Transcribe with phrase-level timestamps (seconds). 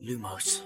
[0.00, 0.64] Lumos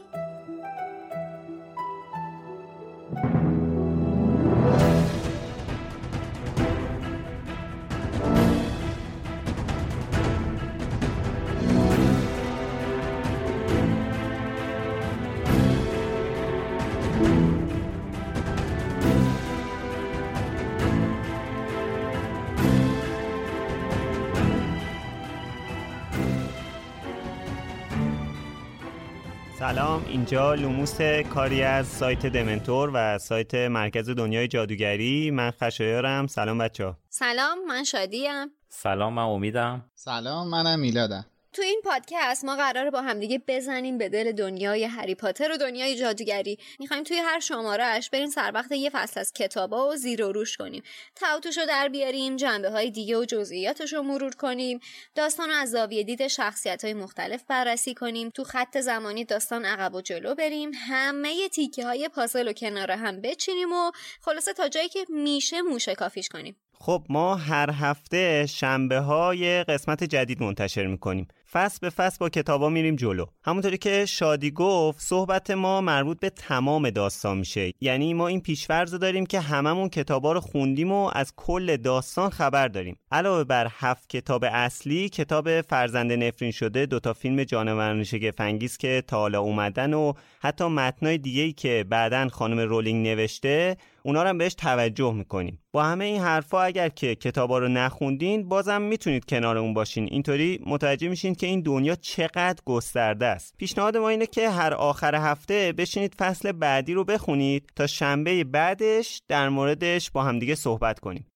[29.64, 30.04] سلام.
[30.09, 31.00] اینجا لوموس
[31.35, 35.31] کاری از سایت دمنتور و سایت مرکز دنیای جادوگری.
[35.31, 36.27] من خشایارم.
[36.27, 38.51] سلام بچه ها سلام من شادیم.
[38.69, 39.85] سلام من امیدم.
[39.95, 41.27] سلام منم میلادم.
[41.55, 45.97] تو این پادکست ما قراره با همدیگه بزنیم به دل دنیای هری پاتر و دنیای
[45.97, 46.59] جادوگری.
[46.79, 50.57] می‌خوایم توی هر شمارهش بریم سر وقت یه فصل از کتابا و زیر و روش
[50.57, 50.83] کنیم.
[51.15, 54.81] تعاطوش رو در بیاریم جنبه های دیگه و جزئیاتش رو مرور کنیم.
[55.15, 58.31] داستان از زاویه دید شخصیت های مختلف بررسی کنیم.
[58.31, 60.71] تو خط زمانی داستان عقب و جلو بریم.
[60.89, 63.91] همه تیکه های پازل و کنار هم بچینیم و
[64.21, 66.56] خلاصه تا جایی که میشه موشه کافیش کنیم.
[66.78, 71.28] خب ما هر هفته شنبه های قسمت جدید منتشر می‌کنیم.
[71.55, 73.27] فصل به فصل با کتابا میریم جلو.
[73.44, 77.72] همونطوری که شادی گفت صحبت ما مربوط به تمام داستان میشه.
[77.80, 82.69] یعنی ما این پیشورز داریم که هممون کتابا رو خوندیم و از کل داستان خبر
[82.69, 82.98] داریم.
[83.12, 89.19] علاوه بر هفت کتاب اصلی کتاب فرزند نفرین شده دوتا فیلم جانوران شگفنگیز که تا
[89.19, 94.38] حالا اومدن و حتی متنای دیگه ای که بعدا خانم رولینگ نوشته اونا رو هم
[94.38, 95.60] بهش توجه می‌کنیم.
[95.72, 100.08] با همه این حرفا اگر که کتابا رو نخوندین بازم می‌تونید کنارمون باشین.
[100.10, 103.55] اینطوری متوجه میشین که این دنیا چقدر گسترده است.
[103.59, 109.23] پیشنهاد ما اینه که هر آخر هفته بشینید فصل بعدی رو بخونید تا شنبه بعدش
[109.28, 111.27] در موردش با همدیگه صحبت کنیم.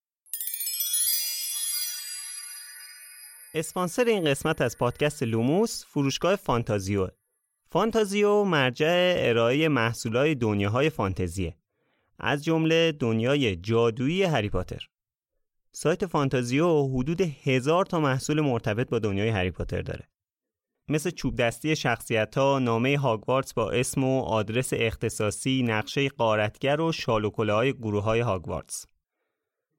[3.55, 7.09] اسپانسر این قسمت از پادکست لوموس فروشگاه فانتازیو.
[7.71, 11.57] فانتازیو مرجع ارائه محصولات دنیاهای فانتزیه.
[12.19, 14.89] از جمله دنیای جادویی هری پاتر.
[15.81, 20.09] سایت فانتازیو حدود هزار تا محصول مرتبط با دنیای هری پاتر داره
[20.89, 26.93] مثل چوب دستی شخصیت ها، نامه هاگوارتس با اسم و آدرس اختصاصی، نقشه قارتگر و
[26.93, 28.87] شالوکله های گروه های هاگوارتس.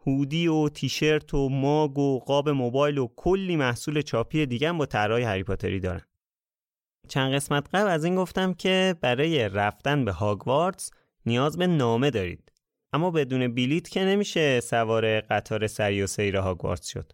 [0.08, 5.24] هودی و تیشرت و ماگ و قاب موبایل و کلی محصول چاپی دیگه با طرحهای
[5.24, 6.06] هری پاتری دارن.
[7.08, 10.92] چند قسمت قبل از این گفتم که برای رفتن به هاگوارتس
[11.26, 12.49] نیاز به نامه دارید.
[12.94, 17.12] اما بدون بلیت که نمیشه سوار قطار سری و سیر هاگوارتس شد.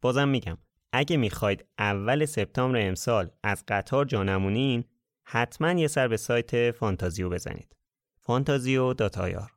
[0.00, 0.58] بازم میگم
[0.92, 4.84] اگه می‌خواید اول سپتامبر امسال از قطار جا نمونین
[5.26, 7.76] حتما یه سر به سایت فانتازیو بزنید.
[8.20, 9.53] فانتازیو داتایار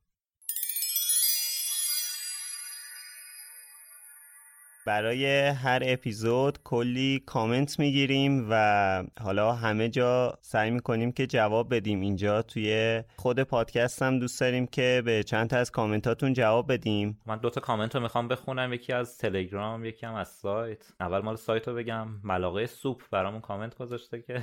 [4.88, 12.02] برای هر اپیزود کلی کامنت می‌گیریم و حالا همه جا سعی می‌کنیم که جواب بدیم.
[12.02, 17.22] اینجا توی خود پادکست هم دوست داریم که به چند تا از کامنتاتون جواب بدیم.
[17.26, 18.74] من دوتا کامنت رو می‌خوام بخونم.
[18.74, 20.84] یکی از تلگرام یکی هم از سایت.
[21.00, 22.08] اول مال سایت رو بگم.
[22.24, 24.42] ملاقه سوپ برامون کامنت گذاشته که.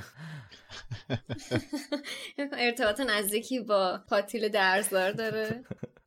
[2.57, 5.63] ارتباط نزدیکی با پاتیل درزدار داره.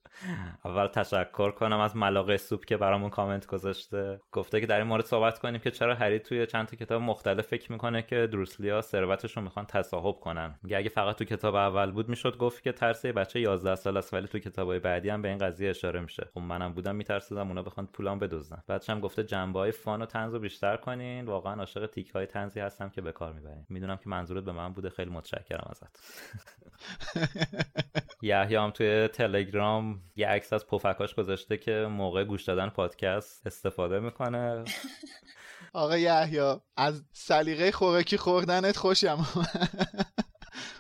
[0.64, 4.20] اول تشکر کنم از ملاقه سوپ که برامون کامنت گذاشته.
[4.32, 7.46] گفته که در این مورد صحبت کنیم که چرا هری توی چند تا کتاب مختلف
[7.46, 10.58] فکر می‌کنه که دروسلیا ثروتش رو می‌خوان تصاحب کنن.
[10.62, 14.14] میگه اگه فقط تو کتاب اول بود می‌شد گفت که ترس بچه 11 سال است
[14.14, 16.28] ولی تو کتابای بعدی هم به این قضیه اشاره میشه.
[16.34, 18.62] خب منم بودم میترسیدم اونا بخوان پولام بدزدن.
[18.66, 21.26] بعدش هم گفته جنبه های فان و تنز رو بیشتر کنین.
[21.26, 23.66] واقعا عاشق تیک های تنزی هستم که به کار می‌برین.
[23.68, 24.90] می‌دونم که منظورت به من بوده.
[24.90, 25.98] خیلی متشکرم ازت.
[28.22, 34.00] یحیی هم توی تلگرام یه عکس از پفکاش گذاشته که موقع گوش دادن پادکست استفاده
[34.00, 34.64] می‌کنه.
[35.72, 39.26] آقا یحیی از سلیقه خوراکی خوردنت خوشم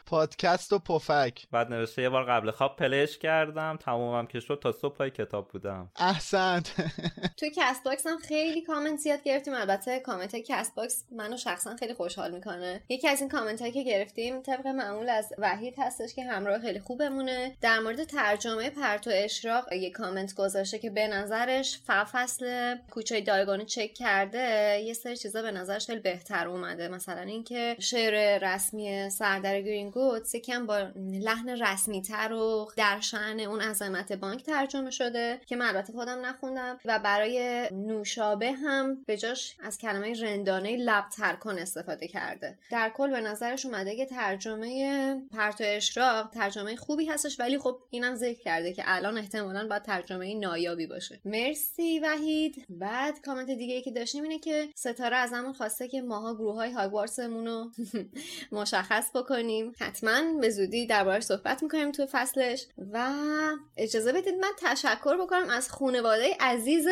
[0.08, 1.46] پادکست و پفک.
[1.52, 5.10] بعد نوشته یه بار قبل خواب play ش کردم تمومم که شد تا صبح پای
[5.10, 5.90] کتاب بودم.
[5.96, 6.74] احسنت
[7.36, 9.54] توی کست باکس هم خیلی کامنت زیاد گرفتیم.
[9.54, 12.82] البته کامنت های کست باکس منو شخصا خیلی خوشحال می‌کنه.
[12.88, 16.80] یکی از این کامنت هایی که گرفتیم طبق معمول از وحید هستش که همراه خیلی
[16.80, 17.56] خوبمونه.
[17.60, 23.94] در مورد ترجمه پرتو اشراق یه کامنت گذاشته که به نظرش فصل کوچه دیاگونو چک
[23.94, 26.88] کرده یه سری چیزا به نظرش خیلی بهتر اومده.
[26.88, 33.40] مثلا اینکه شعر رسمی سردر گرینگو هاگوتس یکم با لحن رسمی تر و در شعن
[33.40, 39.16] اون عظمت بانک ترجمه شده که من البته خودم نخوندم و برای نوشابه هم به
[39.16, 42.58] جاش از کلمه رندانه لب ترکن استفاده کرده.
[42.70, 48.14] در کل به نظرش اومده که ترجمه پرتو اشراق ترجمه خوبی هستش ولی خب اینم
[48.14, 51.20] ذکر کرده که الان احتمالا باید ترجمه نایابی باشه.
[51.24, 52.66] مرسی وحید.
[52.68, 56.70] بعد کامنت دیگه ای که داشتیم اینه که ستاره ازمون خواسته که ماها گروه های
[56.70, 57.70] هاگوارتسمون رو
[58.52, 59.72] مشخص بکنیم.
[59.88, 63.10] حتما به زودی دربارش صحبت می‌کنیم تو فصلش و
[63.76, 66.88] اجازه بدید من تشکر بکنم از خانواده عزیز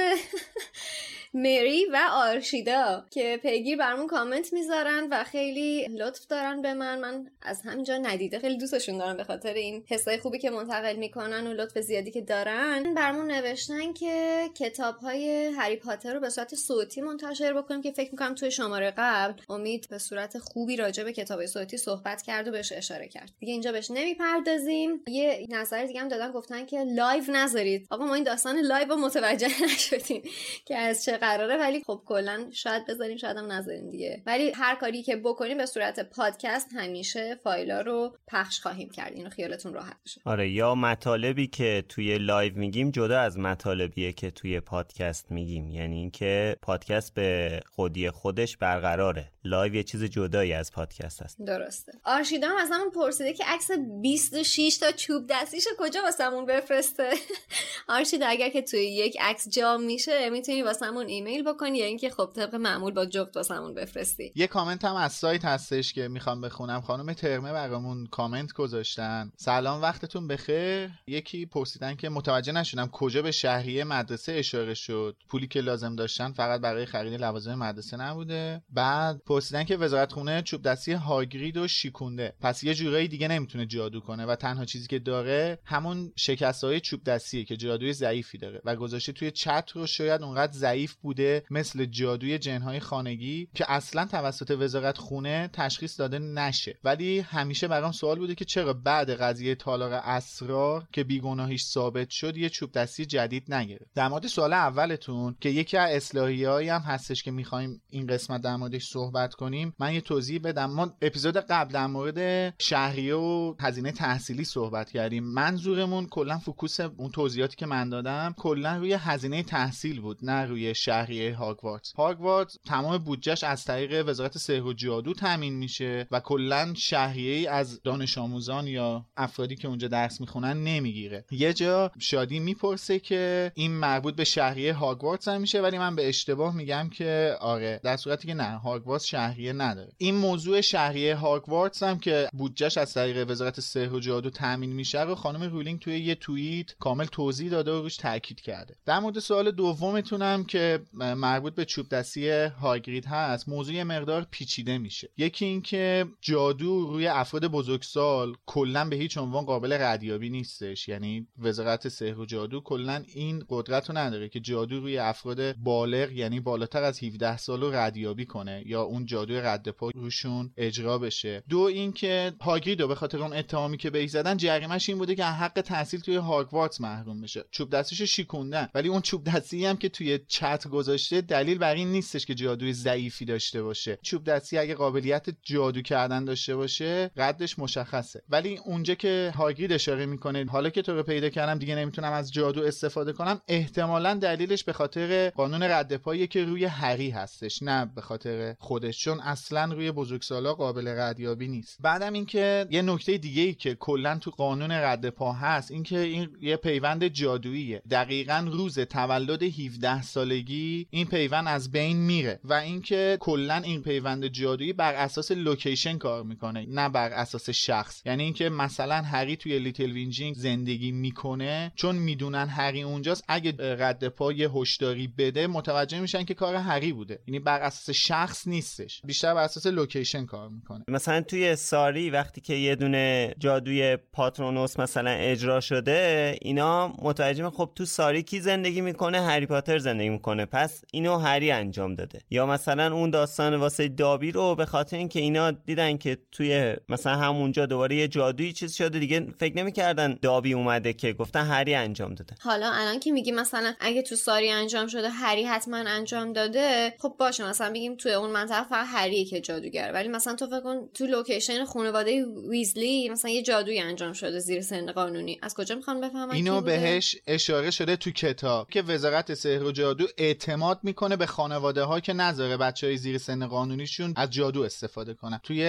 [1.36, 7.00] مری و آرشیدا که پیگیر برمون کامنت می‌ذارن و خیلی لطف دارن به من.
[7.00, 8.38] من از همینجا ندیده.
[8.38, 12.20] خیلی دوستشون دارم به خاطر این حسای خوبی که منتقل می‌کنن و لطف زیادی که
[12.20, 12.94] دارن.
[12.94, 18.10] برمون نوشتن که کتاب های هری پاتر رو به صورت صوتی منتشر بکنیم که فکر
[18.10, 22.50] می‌کنم توی شماره قبل امید به صورت خوبی راجع به کتاب صوتی صحبت کرد و
[22.50, 23.30] بهش اشاره کرد.
[23.38, 25.02] دیگه اینجا بهش نمی‌پردازیم.
[25.08, 27.86] یه نظر دیگه هم دادن گفتن که live نذارید.
[27.90, 30.22] آقا ما این داستان live رو متوجه نشدیم
[30.64, 34.22] که از چه قراره ولی خب کلا شاید بذاریم شاید هم نذاریم دیگه.
[34.26, 39.12] ولی هر کاری که بکنیم به صورت پادکست همیشه فایلا رو پخش خواهیم کرد.
[39.12, 40.20] اینو خیالتون راحت بشه.
[40.24, 45.70] آره یا مطالبی که توی live میگیم جدا از مطالبیه که توی پادکست میگیم.
[45.70, 49.32] یعنی اینکه پادکست به خودی خودش برقراره.
[49.44, 51.92] live یه چیز جدایی از پادکست هست درسته.
[52.04, 53.70] آرشیدا هم از همون پرسیده که عکس
[54.02, 57.10] 26 تا چوب دستیشو کجا واسمون بفرسته؟
[57.88, 62.30] آرشیدا اگر که توی یک عکس جا میشه می‌تونی واسمون ایمیل بکنی یا اینکه خب
[62.36, 64.32] طبق معمول با جفت واسمون بفرستی.
[64.34, 66.80] یه کامنت هم از سایت هستش که می‌خوام بخونم.
[66.80, 69.32] خانم ترمه برامون کامنت گذاشتن.
[69.36, 70.90] سلام وقتتون بخیر.
[71.06, 75.16] یکی پرسیدن که متوجه نشدم کجا به شهریه مدرسه اشاره شد.
[75.28, 78.62] پولی که لازم داشتن فقط برای خرید لوازم مدرسه نبوده.
[78.70, 82.34] بعد پرسیدن که وزارت خونه چوب دستی هاگرید و شیکونده.
[82.40, 86.80] پس یه جورایی دیگه نمی‌تونه جادو کنه و تنها چیزی که داره همون شکست های
[86.80, 91.44] چوب دستیه که جادوی ضعیفی داره و گذاشته توی چت رو شاید اونقدر ضعیف بوده
[91.50, 96.78] مثل جادوی جنهای خانگی که اصلا توسط وزارت خونه تشخیص داده نشه.
[96.84, 102.36] ولی همیشه برام سوال بوده که چرا بعد قضیه تالار اسرار که بیگناهیش ثابت شد
[102.36, 107.22] یه چوب دستی جدید نگرفت؟ در مورد سوال اولتون که یکی از اصلاحی هم هستش
[107.22, 110.70] که می‌خوایم این قسمت در موردش صحبت کنیم من یه توضیح بدم.
[110.70, 115.24] ما اپیزود قبل در مورد شهریه و هزینه تحصیلی صحبت کردیم.
[115.24, 120.74] منظورمون کلا focus اون توضیحاتی که من دادم کلا روی هزینه تحصیل بود نه روی
[120.86, 126.74] شهریه هاگوارتس هاگوارتس تمام بودجهش از طریق وزارت سحر و جادو تامین میشه و کلا
[126.76, 131.24] شهریه از دانش آموزان یا افرادی که اونجا درس می‌خونن نمی‌گیره.
[131.30, 136.08] یه جا شادی می‌پرسه که این مربوط به شهریه هاگوارتس هم میشه ولی من به
[136.08, 139.92] اشتباه میگم که آره در صورتی که نه هاگوارتس شهریه نداره.
[139.98, 145.02] این موضوع شهریه هاگوارتس هم که بودجهش از طریق وزارت سحر و جادو تامین میشه
[145.02, 148.74] رو خانم رولینگ توی یه توییت کامل توضیح داده و روش تاکید کرده.
[148.86, 155.08] در مورد سوال دومتونم که مربوط به چوب دستی هاگرید هست موضوع مقدار پیچیده میشه.
[155.16, 160.88] یکی اینکه جادو روی افراد بزرگسال کلا به هیچ عنوان قابل ردیابی نیستش.
[160.88, 166.12] یعنی وزارت سحر و جادو کلا این قدرت رو نداره که جادو روی افراد بالغ
[166.12, 170.98] یعنی بالاتر از 17 سال رو ردیابی کنه یا اون جادو رد پا روشون اجرا
[170.98, 171.42] بشه.
[171.48, 175.60] دو اینکه هاگرید به خاطر اون اتهامی که بهش زدن جریمش این بوده که حق
[175.60, 177.44] تحصیل توی هاگوارتس محروم بشه.
[177.50, 181.92] چوب دستیش شیکوندن ولی اون چوب دستی هم که توی چت گذاشته دلیل بر این
[181.92, 183.98] نیستش که جادوی ضعیفی داشته باشه.
[184.02, 188.22] چوب دستی اگه قابلیت جادو کردن داشته باشه قدش مشخصه.
[188.28, 192.32] ولی اونجا که هاگرید اشاره می‌کنه حالا که تو رو پیدا کردم دیگه نمی‌تونم از
[192.32, 197.90] جادو استفاده کنم احتمالا دلیلش به خاطر قانون رد پایی که روی هری هستش نه
[197.94, 198.98] به خاطر خودش.
[198.98, 201.78] چون اصلا روی بزرگسالا قابل ردیابی نیست.
[201.80, 206.28] بعدم اینکه یه نکته دیگه ای که کلا تو قانون رد پا هست اینکه این
[206.40, 207.82] یه پیوند جادوییه.
[207.90, 210.55] دقیقا روز تولد 17 سالگی
[210.90, 216.22] این پیوند از بین میره و اینکه کلا این پیوند جادویی بر اساس لوکیشن کار
[216.22, 218.02] می‌کنه نه بر اساس شخص.
[218.06, 224.08] یعنی اینکه مثلا هری توی لیتل وینجینگ زندگی می‌کنه چون می‌دونن هری اونجاست اگه رد
[224.08, 227.18] پا یه هشداری بده متوجه میشن که کار هری بوده.
[227.26, 229.00] یعنی بر اساس شخص نیستش.
[229.04, 230.84] بیشتر بر اساس لوکیشن کار می‌کنه.
[230.88, 237.72] مثلا توی ساری وقتی که یه دونه جادوی پاترونوس مثلا اجرا شده اینا متوجه خب
[237.74, 240.45] تو ساری کی زندگی می‌کنه؟ هری پاتر زندگی می‌کنه.
[240.46, 242.20] پس اینو هری انجام داده.
[242.30, 247.16] یا مثلا اون داستان واسه دابی رو به خاطر اینکه اینا دیدن که توی مثلا
[247.16, 252.14] همونجا دوباره یه جادویی چیز شده دیگه فکر نمی‌کردن دابی اومده که گفتن هری انجام
[252.14, 252.34] داده.
[252.40, 257.14] حالا الان که میگی مثلا اگه تو ساری انجام شده هری حتما انجام داده خب
[257.18, 259.90] باشه مثلا بگیم توی اون منطقه فقط هریه که جادوگر.
[259.94, 264.62] ولی مثلا تو فکر کن تو لوکیشن خانواده ویزلی مثلا یه جادویی انجام شده زیر
[264.62, 265.38] سن قانونی.
[265.42, 270.06] از کجا می‌خوان بفهمن اینو بهش اشاره شده تو کتاب که وزارت سحر و جادو
[270.36, 275.14] اعتماد می‌کنه به خانواده ها که نذاره بچه های زیر سن قانونیشون از جادو استفاده
[275.14, 275.40] کنن.
[275.42, 275.62] توی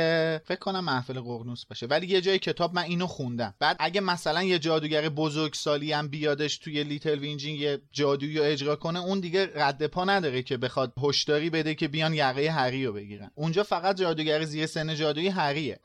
[0.46, 1.86] فکر کنم محفل ققنوس باشه.
[1.86, 3.54] ولی یه جای کتاب من اینو خوندم.
[3.60, 8.76] بعد اگه مثلا یه جادوگر بزرگسالی هم بیادش توی لیتل وینجینگ یه جادویی رو اجرا
[8.76, 12.94] کنه اون دیگه رد پا نداره که بخواد هشداری بده که بیان یقه هری رو
[12.94, 13.32] بگیرن.
[13.36, 15.80] اونجا فقط جادوگر زیر سن جادویی هریه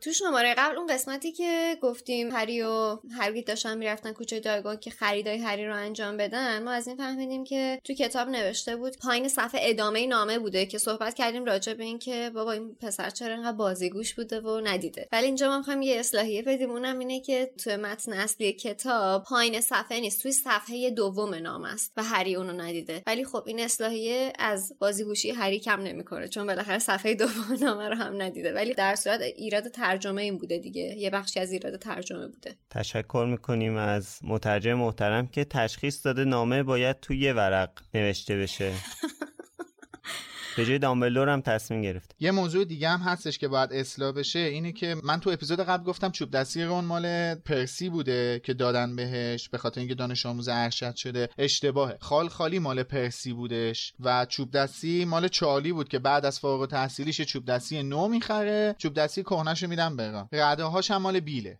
[0.00, 4.90] تو شماره قبل اون قسمتی که گفتیم هاگرید و هری داشتن می‌رفتن کوچه دایگون که
[4.90, 8.98] خریدای هری رو انجام بدن ما از این فهمیدیم که تو کتاب نوشته بود.
[8.98, 13.10] پایین صفحه ادامه نامه بوده که صحبت کردیم راجع به این که بابا این پسر
[13.10, 15.08] چرا انقدر بازیگوش بوده و ندیده.
[15.12, 16.70] ولی اینجا ما می‌خوایم یه اصلاحیه بدیم.
[16.70, 21.92] اونم اینه که تو متن اصلی کتاب پایین صفحه نیست توی صفحه دوم نامه است
[21.96, 23.02] و هری اونو ندیده.
[23.06, 27.94] ولی خب این اصلاحیه از بازیگوشی هری کم نمی‌کنه چون بالاخره صفحه دوم نامه رو
[27.94, 28.52] هم ندیده.
[28.52, 30.82] ولی در صورت ایراد ترجمه این بوده دیگه.
[30.82, 32.56] یه بخشی از ایراد ترجمه بوده.
[32.70, 37.70] تشکر می‌کنیم از مترجم محترم که تشخیص داده نامه باید توی یه ورق
[38.02, 38.72] نوشته بشه.
[40.56, 42.14] به جای دامبلدور هم تصمیم گرفت.
[42.20, 45.84] یه موضوع دیگه هم هستش که باید اصلاح بشه اینه که من تو اپیزود قبل
[45.84, 50.48] گفتم چوب دستی رون مال پرسی بوده که دادن بهش به خاطر اینکه دانش آموز
[50.48, 51.28] ارشد شده.
[51.38, 51.98] اشتباهه.
[52.00, 56.60] خال خالی مال پرسی بودش و چوب دستی مال چالی بود که بعد از فارغ
[56.60, 58.74] التحصیلیش چوب دستی نو می‌خره.
[58.78, 61.58] چوب دستی کهنهشو میدن برا رده هاش هم مال بیله.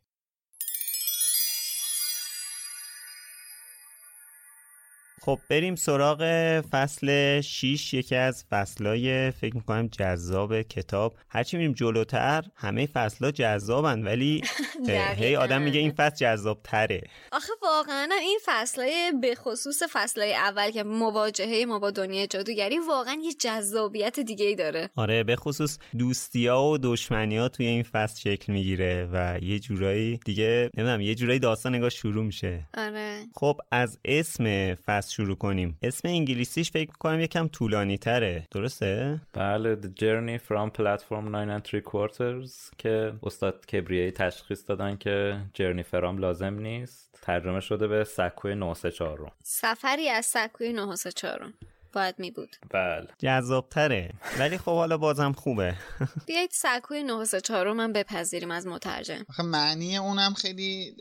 [5.25, 6.21] خب بریم سراغ
[6.61, 11.15] فصل 6 یکی از فصلای فکر می‌کنم جذاب کتاب.
[11.29, 14.43] هرچی میریم جلوتر همه فصلها جذابن ولی
[15.21, 17.03] هی آدم میگه این فصل جذاب تره
[17.33, 23.17] آخه واقعا این فصلای به خصوص فصلای اول که مواجهه ما با دنیای جادوگری واقعا
[23.25, 24.91] یه جذابیت دیگه ای داره.
[24.97, 30.21] آره به خصوص دوستیا و دشمنی ها توی این فصل شکل می‌گیره و یه جورایی
[30.25, 32.69] دیگه نمی‌دونم یه جورایی داستان نگاه شروع میشه.
[32.75, 33.19] آره.
[33.35, 35.79] خب از اسم فصل شروع کنیم.
[35.83, 41.67] اسم انگلیسیش فکر کنم یکم طولانی تره درسته؟ بله The Journey from Platform 9 and
[41.67, 47.19] 3 Quarters که استاد کبریایی تشخیص دادن که جرنی فرام لازم نیست.
[47.23, 51.53] ترجمه شده به سکوی 934 سفری از سکوی 934
[51.93, 52.57] باید می بود.
[52.71, 53.09] بله.
[53.19, 54.11] جذابتره.
[54.39, 55.77] ولی خب حالا بازم خوبه.
[56.27, 59.25] بیایید سکوی 934 رو من بپذیریم از مترجم.
[59.29, 60.97] آخه معنی اونم خیلی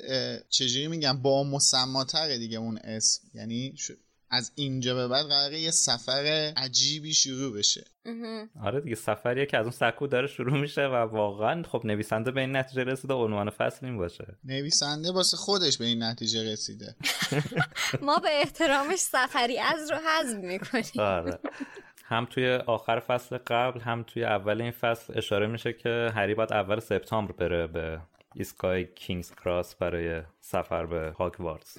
[0.50, 3.21] چجوری میگم با مسماتره دیگه اون اسم.
[3.33, 3.74] یعنی
[4.31, 7.83] از اینجا به بعد قراره یه سفر عجیبی شروع بشه.
[8.61, 12.41] آره دیگه سفریه که از اون سکو داره شروع میشه و واقعا خب نویسنده به
[12.41, 14.35] این نتیجه رسیده عنوان فصل این باشه.
[14.43, 16.95] نویسنده واسه خودش به این نتیجه رسیده.
[18.07, 21.00] ما به احترامش سفری از رو حذف می‌کنیم.
[21.00, 21.39] آره.
[22.05, 26.53] هم توی آخر فصل قبل هم توی اول این فصل اشاره میشه که هری باید
[26.53, 28.01] اول سپتامبر بره به
[28.35, 31.77] ایستگاه کینگز کراس برای سفر به هاگوارتس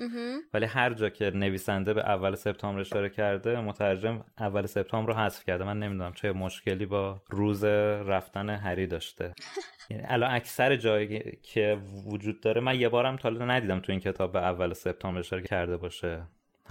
[0.55, 5.45] ولی هر جا که نویسنده به اول سپتامبر اشاره کرده مترجم اول سپتامبر رو حذف
[5.45, 5.65] کرده.
[5.65, 9.35] من نمی‌دونم چه مشکلی با روز رفتن هری داشته.
[9.91, 14.33] یعنی الان اکثر جایی که وجود داره من یه بارم تا ندیدم تو این کتاب
[14.33, 16.23] به اول سپتامبر اشاره کرده باشه.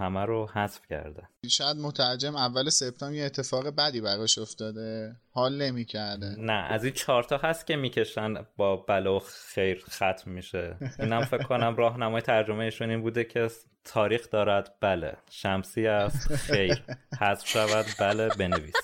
[0.02, 1.28] همه رو حذف کرده.
[1.48, 5.16] شاید مترجم اول سپتامبر یه اتفاق بدی براش افتاده.
[5.30, 10.30] حال نمی کرده نه از این چهارتا هست که می‌کشن با بلا و خیر ختم
[10.30, 10.76] میشه.
[10.98, 13.50] اینم فکر کنم راهنمای ترجمه ایشون این بوده که
[13.84, 16.84] تاریخ دارد بله شمسی است خیر.
[17.20, 18.74] حذف شود بله بنویس.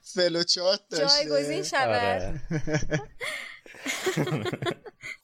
[0.00, 1.06] فلوچارت داشته.
[1.28, 2.40] جایگزین شود.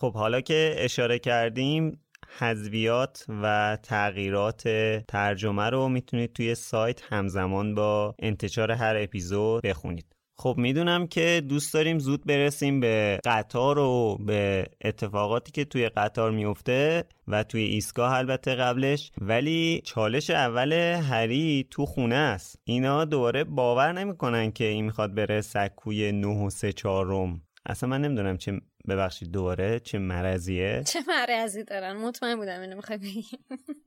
[0.00, 2.04] خب حالا که اشاره کردیم
[2.38, 4.68] حذویات و تغییرات
[5.08, 10.06] ترجمه رو می‌تونید توی سایت همزمان با انتشار هر اپیزود بخونید.
[10.38, 16.30] خب می‌دونم که دوست داریم زود برسیم به قطار و به اتفاقاتی که توی قطار
[16.30, 22.58] میفته و توی ایستگاه البته قبلش ولی چالش اول هری تو خونه است.
[22.64, 27.42] اینا دوباره باور نمی‌کنن که این می‌خواد بره سکوی 9 و 3 چهارم.
[27.66, 32.98] اصلا من نمی‌دونم چه ببخشید دوباره چه مرضیه؟ چه مرضی دارن؟ مطمئن بودم اینو می‌خوای
[32.98, 33.24] بگی.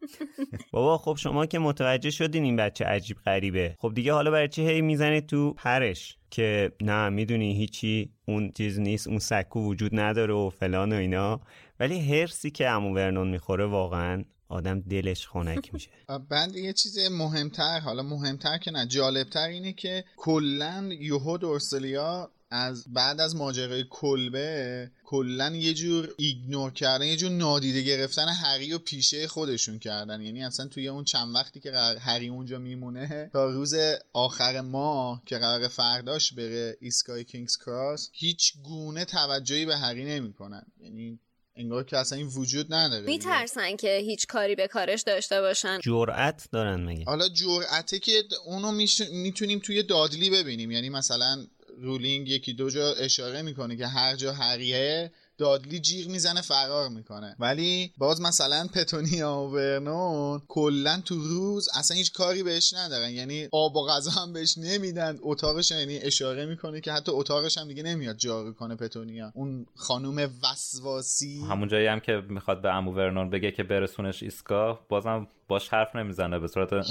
[0.74, 3.76] بابا خب شما که متوجه شدین این بچه عجیب غریبه.
[3.80, 8.80] خب دیگه حالا برای چی هی می‌زنی تو پرش؟ که نه می‌دونی هیچی اون چیز
[8.80, 11.42] نیست اون سکو وجود نداره و فلان و اینا.
[11.80, 15.90] ولی هرسی که امو ورنون می‌خوره واقعا آدم دلش خنک میشه.
[16.30, 22.94] بعد یه چیز مهمتر حالا مهمتر که نه جالبتر اینه که کلا یوهو دورسلیا از
[22.94, 28.80] بعد از ماجرای کلبه کلا یه جور ایگنور کردن یه جور نادیده گرفتن هری و
[28.80, 30.22] پیشه خودشون کردن.
[30.22, 33.76] یعنی اصلا توی اون چند وقتی که هری اونجا میمونه تا روز
[34.14, 40.64] آخر ماه که قرار فرداش بره ایستگاه کینگز کراس هیچ گونه توجهی به هری نمی‌کنن.
[40.80, 41.20] یعنی
[41.56, 43.06] انگار که اصلا این وجود نداره.
[43.06, 45.80] میترسن که هیچ کاری به کارش داشته باشن.
[45.84, 48.72] جرأت دارن مگه؟ حالا جرأته که اونو
[49.12, 50.72] می‌تونیم توی دادلی ببینیم.
[50.72, 51.46] یعنی مثلا
[51.82, 57.36] رولینگ یکی دو جا اشاره می‌کنه که هر جا هریه دادلی جیغ می‌زنه فرار می‌کنه.
[57.40, 63.10] ولی باز مثلا پتونیا و ورنون کلا تو روز اصلا هیچ کاری بهش ندارن.
[63.10, 65.20] یعنی آب و غذا هم بهش نمیدن.
[65.22, 69.32] اتاقش یعنی اشاره می‌کنه که حتی اتاقش هم دیگه نمیاد جارو کنه پتونیا.
[69.36, 71.42] اون خانوم وسواسی.
[71.50, 75.96] همون جایی هم که می‌خواد به امو ورنون بگه که برسونش ایستگاه بازم باش حرف
[75.96, 76.74] نمی‌زنه به صورت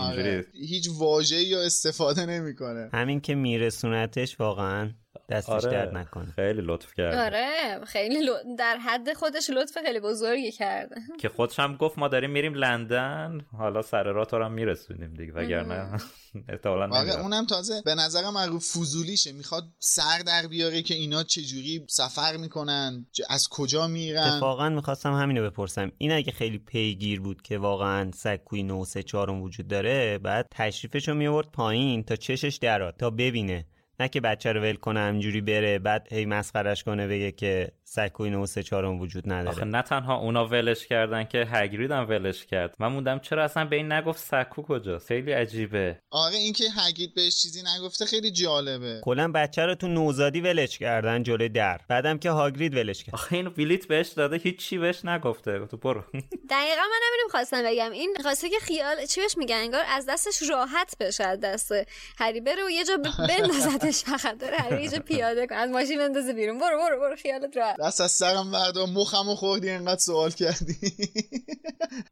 [0.00, 0.46] آره.
[0.52, 2.90] هیچ واژه‌ای یا استفاده نمی‌کنه.
[2.92, 4.90] همین که میرسونتش واقعا
[5.28, 5.70] دستش آره.
[5.70, 6.32] درد نکنه.
[6.32, 8.28] خیلی لطف کرد آره خیلی
[8.58, 10.96] در حد خودش لطف خیلی بزرگی کرده.
[11.20, 15.32] که خودش هم گفت ما داریم میریم لندن حالا سر راه تو هم میرسونیم دیگه
[15.32, 15.98] وگرنه
[16.48, 21.86] احتمالاً آره اونم تازه به نظرم رو فوزولیشه می‌خواد سر در بیاره که اینا چجوری
[21.88, 24.22] سفر می‌کنن از کجا میرن.
[24.22, 25.92] اتفاقا می‌خواستم همینو بپرسم.
[25.98, 32.02] این اگه خیلی پیگیر بود که واقعا سکوی 934 وجود داره بعد تشریفشو میورد پایین
[32.02, 33.66] تا چشش درات تا ببینه.
[34.00, 38.30] نه که بچه رو ول کنه همجوری بره بعد هی مسخرش کنه بگه که سکوی
[38.30, 39.56] نو سه چهارم وجود نداره.
[39.56, 42.76] آخه نه تنها اونا ولش کردن که هگرید هم ولش کرد.
[42.78, 45.98] من موندم چرا اصلا به این نگفت سکو کجاست؟ خیلی عجیبه.
[46.10, 49.00] آره اینکه هگرید بهش چیزی نگفته خیلی جالبه.
[49.04, 51.80] کلا بچه رو تو نوزادی ولش کردن جلوی در.
[51.88, 53.14] بعدم که هاگرید ولش کرد.
[53.14, 55.66] آخه اینو بلیت بهش داده هیچ چی بهش نگفته.
[55.66, 56.00] تو برو.
[56.50, 57.90] دقیقا من نمی‌دونم خواستم بگم.
[57.90, 61.72] این خواسته که خیال چی بهش میگن؟ انگار از دستش راحت بشه دست
[62.18, 62.40] هری.
[62.40, 62.96] بره و یه جا
[63.28, 64.04] بندازتش.
[64.16, 65.54] فقط داره هری یه جا پیاده کن.
[65.54, 66.58] از ماشین بندازه بیرون.
[66.58, 67.16] برو برو برو.
[67.16, 67.83] خیالت راحت.
[67.84, 70.76] دست از سرم بردار مخمو خوردی انقدر سوال کردی.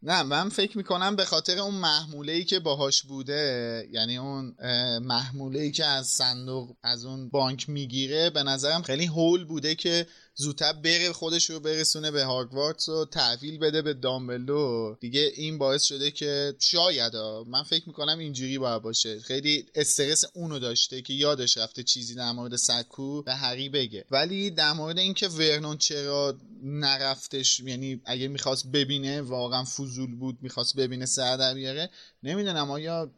[0.02, 4.56] نه من فکر می‌کنم به خاطر اون محموله ای که باهاش بوده یعنی اون
[5.02, 10.06] محموله ای که از صندوق از اون بانک می‌گیره به نظرم خیلی هول بوده که
[10.34, 15.82] زودتر بره خودش رو برسونه به هاگوارتس و تحویل بده به دامبلو دیگه این باعث
[15.82, 19.20] شده که شاید من فکر می‌کنم اینجوری باید باشه.
[19.20, 24.04] خیلی استرس اونو داشته که یادش رفته چیزی در مورد سکو به هری بگه.
[24.10, 30.76] ولی در مورد اینکه ورنون چرا نرفتش یعنی اگه می‌خواست ببینه واقعا فضول بود می‌خواست
[30.76, 31.90] ببینه سر در بیاره.
[32.22, 33.10] نمی‌دونم آیا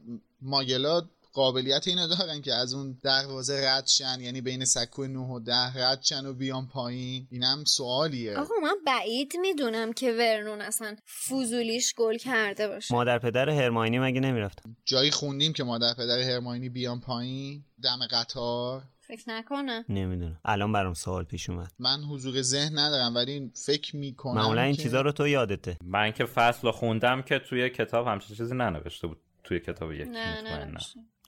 [0.43, 5.41] ماگلا قابلیت اینو دارن که از اون دروازه رد شن یعنی بین سکو 9 و
[5.41, 7.29] 10 رد شن و بیان پایین.
[7.31, 8.37] اینم سوالیه.
[8.39, 12.95] آقا من بعید می‌دونم که ورنون اصلا فوزولیش گل کرده باشه.
[12.95, 17.65] مادر پدر هرماینی مگه نمی‌رفتن جایی خوندیم که مادر پدر هرماینی بیان پایین.
[17.83, 18.83] دم قطار.
[19.01, 19.85] فکر نکنه.
[19.89, 20.41] نمی‌دونم.
[20.45, 21.71] الان برام سوال پیش اومد.
[21.79, 25.77] من حضور ذهن ندارم ولی فکر می‌کنم معمولا این چیزا رو تو یادته.
[25.85, 29.21] من که فصل خوندم که توی کتاب همچین چیزی ننوشته بود.
[29.45, 30.79] توی کتاب یک نه نه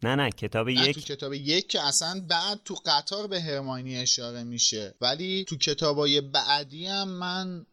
[0.02, 4.44] نه نه کتاب یک تو کتاب یک که اصلا بعد تو قطار به هرماینی اشاره
[4.44, 4.94] میشه.
[5.00, 7.66] ولی تو کتابای بعدی هم من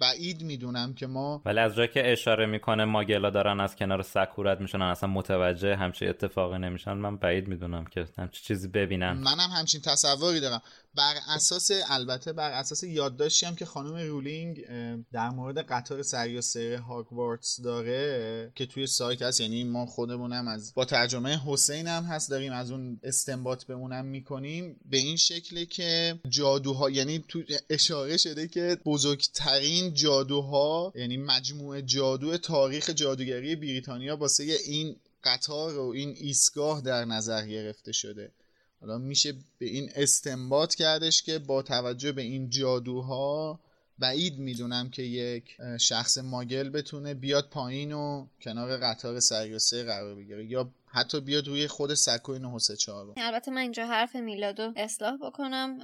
[0.00, 4.60] بعید می‌دونم که ما ولی از جایی که اشاره می‌کنه ماگلا دارن از کنار سکورت
[4.60, 9.12] میشنن اصلا متوجه همچه اتفاقی نمیشن من بعید می‌دونم که همچه چیزی ببینن.
[9.12, 10.62] منم همچین تصوری دارم.
[10.96, 14.66] بر اساس البته بر اساس یادداشتی هم که خانم رولینگ
[15.12, 16.42] در مورد قطار سری و
[16.82, 22.30] هاگوارتس داره که توی سایت هست یعنی ما خودمونم از با ترجمه حسین هم هست
[22.30, 24.80] داریم از اون استنباط به اونم می‌کنیم.
[24.90, 32.36] به این شکله که جادوها یعنی تو اشاره شده که بزرگترین جادوها یعنی مجموعه جادو
[32.36, 38.32] تاریخ جادوگری بریتانیا واسه این قطار و این ایستگاه در نظر گرفته شده.
[38.80, 43.60] حالا میشه به این استنباط کردش که با توجه به این جادوها
[43.98, 50.14] بعید می‌دونم که یک شخص ماگل بتونه بیاد پایین و کنار قطار سری و قرار
[50.14, 50.46] بگیره.
[50.46, 55.78] یا حتی بیاد روی خود سکوی 934 البته من اینجا حرف میلادو اصلاح بکنم.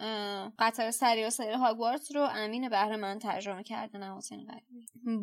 [0.58, 4.46] قطار سری و سیر هاگوارتس رو امین بهره من ترجمه کرده نه حسین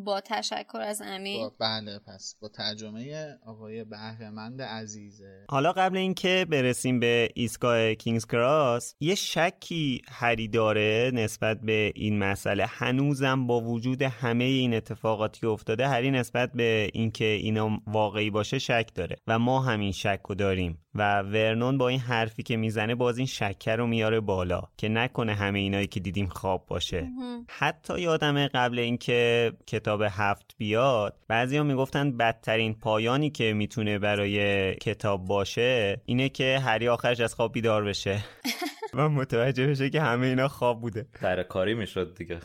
[0.04, 1.50] با تشکر از امین.
[1.60, 5.46] بله پس با ترجمه آقای بهرهمند عزیزه.
[5.48, 12.18] حالا قبل اینکه برسیم به ایستگاه کینگز کراس یه شکی هری داره نسبت به این
[12.18, 12.66] مسئله.
[12.66, 18.58] هنوزم با وجود همه این اتفاقاتی که افتاده هری نسبت به اینکه اینا واقعی باشه
[18.58, 19.16] شک داره.
[19.26, 20.78] و ما هم همین شک رو داریم.
[20.94, 25.34] و ورنون با این حرفی که می‌زنه باز این شکر رو میاره بالا که نکنه
[25.34, 27.08] همه اینایی که دیدیم خواب باشه.
[27.48, 35.24] حتی یادمه قبل اینکه کتاب هفت بیاد بعضیا می‌گفتن بدترین پایانی که می‌تونه برای کتاب
[35.24, 38.24] باشه اینه که هری آخرش از خواب بیدار بشه.
[38.94, 41.06] و متوجه بشه که همه اینا خواب بوده.
[41.22, 42.38] در کاری می‌شد دیگه.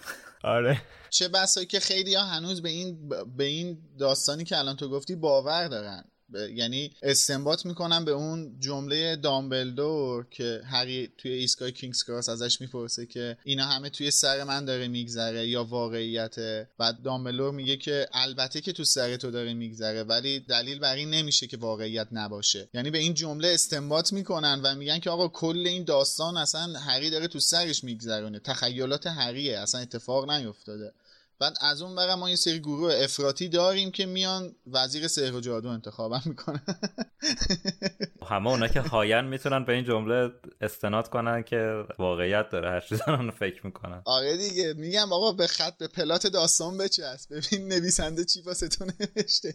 [0.44, 0.82] آره.
[1.10, 5.16] چه بسایی که خیلی ها هنوز به این به این داستانی که الان تو گفتی
[5.16, 6.04] باور دارن.
[6.34, 13.06] یعنی استنباط می‌کنم به اون جمله دامبلدور که هری توی ایسکای کینگز کراس ازش می‌پرسه
[13.06, 18.62] که اینا همه توی سر من داره میگذره یا واقعیته بعد دامبلدور میگه که البته
[18.62, 22.70] که تو سر تو داره میگذره ولی دلیل بر این نمیشه که واقعیت نباشه.
[22.74, 27.10] یعنی به این جمله استنباط می‌کنن و میگن که آقا کل این داستان اصلا هری
[27.10, 28.40] داره تو سرش میگذرونه.
[28.40, 30.94] تخیلات هریه اصلا اتفاق نیفتاده.
[31.40, 35.40] بعد از اون برم ما یه سری گروه افراطی داریم که میان وزیر سحر و
[35.40, 36.62] جادو انتخابم می‌کنن.
[38.30, 43.02] همه اونا که هاین می‌تونن به این جمله استناد کنن که واقعیت داره هر چیز
[43.40, 44.02] فکر می‌کنن.
[44.06, 47.36] آره دیگه میگم آقا به خط به پلات داستان بچسب.
[47.36, 49.54] ببین نویسنده چی واسه تو نوشته.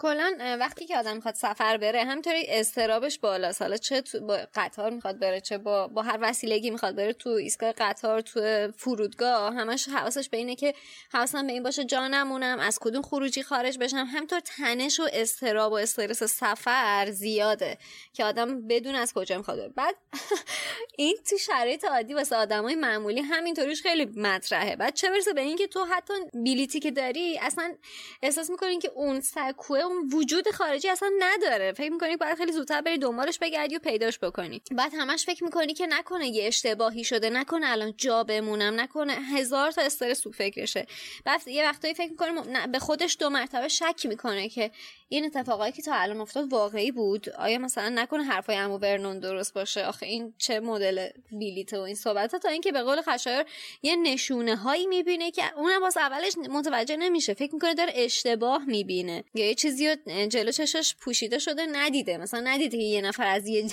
[0.00, 3.62] کلا وقتی که آدم می‌خواد سفر بره همطوری استرابش بالاست.
[3.62, 7.30] حالا چه تو با قطار می‌خواد بره چه با, با هر وسیلگی می‌خواد بره تو
[7.30, 10.74] ایستگاه قطار تو فرودگاه همش حواسش به اینه که
[11.12, 13.96] حواسم به این باشه جانمونم از کدوم خروجی خارج بشم.
[13.96, 17.78] همطور تنش و استراب و استرس سفر زیاده
[18.12, 19.68] که آدم بدون از کجا می‌خواد بره.
[19.68, 19.94] بعد
[20.98, 24.76] این تو شرایط عادی واسه آدمای معمولی همینطوریش خیلی مطرحه.
[24.76, 27.74] بعد چه برسه به اینکه تو حتی بیلیتی که داری اصلا
[28.22, 31.72] احساس می‌کنین که اون سکوه اون وجود خارجی اصلا نداره.
[31.72, 34.62] فکر می‌کنی باید خیلی زودتر بری دنبالش بگردی و پیداش بکنی.
[34.70, 39.70] بعد همش فکر می‌کنی که نکنه یه اشتباهی شده نکنه الان جا بمونم نکنه هزار
[39.70, 40.86] تا استرس تو فکرشه.
[41.24, 44.70] بعد یه وقتایی فکر می‌کنه به خودش دو مرتبه شک می‌کنه که
[45.08, 49.54] این اتفاقایی که تا الان افتاد واقعی بود؟ آیا مثلا نکنه حرفای امو ورنون درست
[49.54, 53.44] باشه؟ آخه این چه مدل بیلیته و این صحبت تا اینکه به قول خشایر
[53.82, 57.34] یه نشونه هایی می‌بینه که اونم واسه اولش متوجه نمیشه.
[57.34, 59.79] فکر می‌کنه داره اشتباه می‌بینه یا یه چیزی
[60.28, 62.16] جلو چشش پوشیده شده ندیده.
[62.16, 63.70] مثلا ندیده که یه نفر از یه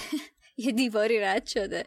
[0.58, 1.84] یه دیواری رد شده.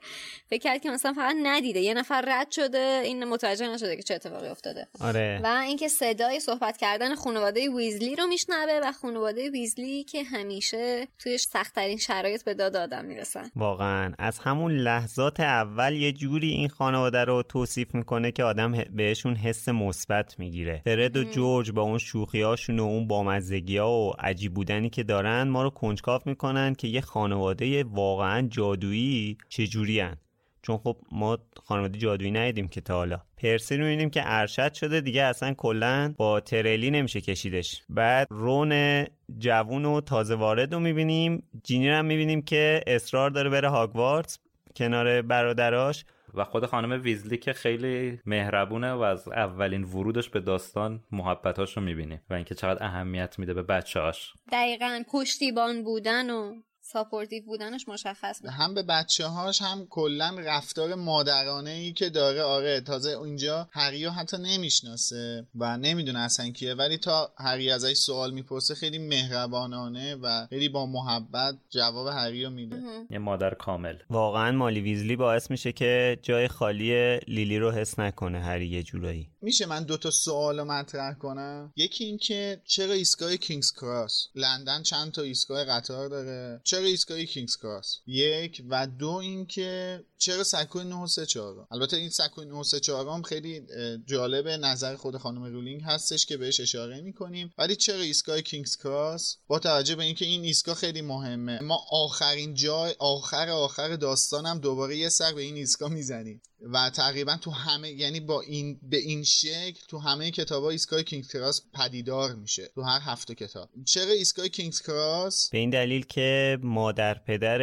[0.51, 4.15] فکر کرد که مثلا فقط ندیده یه نفر رد شده این متوجه نشده که چه
[4.15, 4.89] اتفاقی افتاده.
[5.01, 5.41] آره.
[5.45, 11.39] و اینکه صدای صحبت کردن خانواده ویزلی رو میشنوه و خانواده ویزلی که همیشه توی
[11.39, 13.51] سختترین شرایط به داد آدم می‌رسن.
[13.57, 14.15] واقعا.
[14.19, 19.69] از همون لحظات اول یه جوری این خانواده رو توصیف می‌کنه که آدم بهشون حس
[19.69, 20.83] مثبت می‌گیره.
[20.85, 25.49] فرد و جورج با اون شوخیاشون و اون بامزگی ها و عجیب بودنی که دارن
[25.49, 30.17] ما رو کنجکاف می‌کنن که یه خانواده واقعا جادویی چجوری هن؟
[30.63, 33.21] چون خب ما خانواده جادویی ندیدیم که تا حالا.
[33.37, 37.83] پرسی رو می‌بینیم که ارشد شده دیگه اصلا کلا با ترلی نمیشه کشیدش.
[37.89, 39.05] بعد رون
[39.39, 41.43] جوون و تازه وارد رو می‌بینیم.
[41.65, 44.39] جینی رو هم می‌بینیم که اصرار داره بره هاگوارتس
[44.77, 46.05] کنار برادراش.
[46.35, 51.83] و خود خانم ویزلی که خیلی مهربونه و از اولین ورودش به داستان محبتاش رو
[51.83, 56.55] می‌بینی و اینکه چقدر اهمیت میده به بچه هاش دقیقا پشتیبان بودن و
[56.93, 58.51] supportive بودنش مشخص بود.
[58.51, 62.43] هم به بچه هاش هم کلا رفتار مادرانه ای که داره.
[62.43, 66.75] آره تازه اونجا هریو حتی نمی‌شناسه و نمی‌دونه اصلا کیه.
[66.75, 72.77] ولی تا هری ازش سوال می‌پرسه خیلی مهربانانه و خیلی با محبت جواب هریو میده.
[73.11, 73.97] یه مادر کامل.
[74.11, 79.29] واقعا مالی ویزلی باعث میشه که جای خالی لیلی رو حس نکنه هری یه جورایی.
[79.43, 85.13] میشه من دو تا سوال مطرح کنم؟ یکی اینکه چرا ایستگاه کینگز کراس؟ لندن چند
[85.13, 91.67] تا ایستگاه قطار داره؟ چرا ایستگاه کینگز کراس یک و دو اینکه چرا سکوی 934
[91.71, 93.63] البته این سکوی 934 هم خیلی
[94.07, 97.53] جالب نظر خود خانم رولینگ هستش که بهش اشاره می‌کنیم.
[97.59, 101.61] ولی چرا ایستگاه کینگز کراس؟ با توجه به اینکه این ایستگاه خیلی مهمه.
[101.63, 106.43] ما آخرین جای آخر آخر داستانم دوباره یه سر به این ایستگاه می‌زنیم.
[106.73, 111.29] و تقریبا تو همه یعنی با این به این شکل تو همه کتاب ایستگاه کینگز
[111.29, 112.71] کراس پدیدار میشه.
[112.75, 113.69] تو هر هفت تا کتاب.
[113.85, 117.61] چرا ایستگاه کینگز کراس؟ به این دلیل که مادر پدر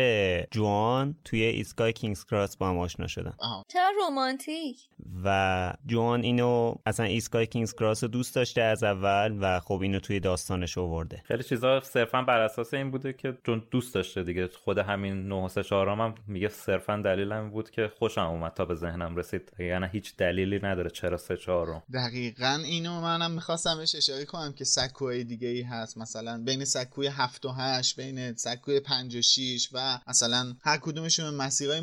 [0.52, 3.34] جوآن توی ایستگاه کینگز کراس با هم آشنا شدن.
[3.68, 4.78] چه رومانتیک؟
[5.24, 10.00] و جوآن اینو اصلا ایستگاه کینگز کراس رو دوست داشته از اول و خب اینو
[10.00, 11.22] توی داستانش آورده.
[11.26, 14.48] خیلی چیزا صرفا بر اساس این بوده که چون دوست داشته دیگه.
[14.48, 19.52] خود همین 934 هم میگه صرفا دلیلم بود که خوشم اومد تا به ذهنم رسید.
[19.60, 21.84] یعنی هیچ دلیلی نداره چرا سه چهارم.
[21.94, 25.98] دقیقا اینو منم می‌خواستم بهش اشاره کنم که سکوهای دیگه ای هست.
[25.98, 31.82] مثلا بین سکوی هفت و هشت بین سکوی 56 و مثلا هر کدومشون مسیرهای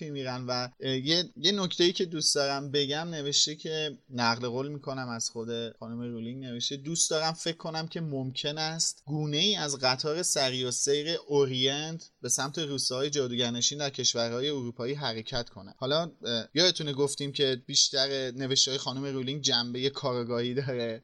[0.00, 4.68] مختلفی میرن و یه یه نکته ای که دوست دارم بگم نوشته که نقل قول
[4.68, 9.56] می‌کنم از خود خانم رولینگ نوشته دوست دارم فکر کنم که ممکن است گونه ای
[9.56, 15.74] از قطار سریع‌السیر اورینت به سمت روستاهای جادوگرنشین در کشورهای اروپایی حرکت کنه.
[15.78, 16.10] حالا
[16.54, 21.02] یادتونه گفتیم که بیشتر نوشته های خانم رولینگ جنبه کارگاهی داره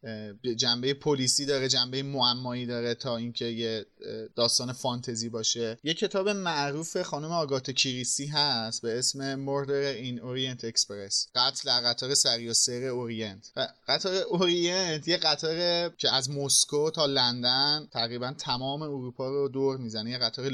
[0.56, 3.86] جنبه پلیسی داره جنبه معمایی داره تا اینکه یه
[4.36, 5.78] داستان فانتزی باشه.
[5.84, 11.80] یه کتاب معروف خانم آگاتا کریستی هست به اسم Murder in Orient Express قتل در
[11.80, 13.52] قطار سریع‌السیر اورینت.
[13.88, 20.10] قطار اورینت یه قطار که از مسکو تا لندن تقریبا تمام اروپا رو دور می‌زنه
[20.10, 20.48] یه قطار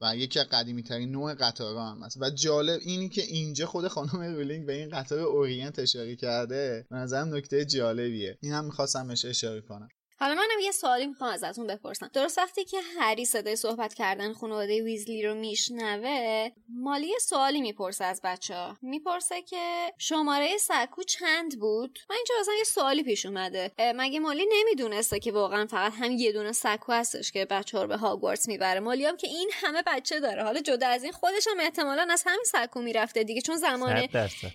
[0.00, 2.16] و یکی از قدیمی ترین نوع قطارها هم هست.
[2.20, 6.86] و جالب اینه که اینجا خود خانم رولینگ به این قطار اورینت اشاره کرده.
[6.90, 8.38] به نظرم نکته جالبیه.
[8.40, 9.88] این هم می‌خواستم بهش اشاره کنم.
[10.20, 12.10] حالا منم یه سوالی می‌خوام ازتون بپرسم.
[12.12, 18.04] درست وقتی که هری صدای صحبت کردن خانواده ویزلی رو میشنوه مالی یه سوالی می‌پرسه
[18.04, 23.26] از بچه ها می‌پرسه که شماره سکو چند بود؟ من اینجا اصلا یه سوالی پیش
[23.26, 23.70] اومده.
[23.78, 27.88] مگه مالی نمی‌دونسته که واقعا فقط هم یه دونه سکو هستش که بچه ها رو
[27.88, 30.44] به هاگوارتس می‌بره؟ مالی هم که این همه بچه داره.
[30.44, 34.08] حالا جدا از این خودش هم احتمالا از همین سکو می‌رفته دیگه چون زمان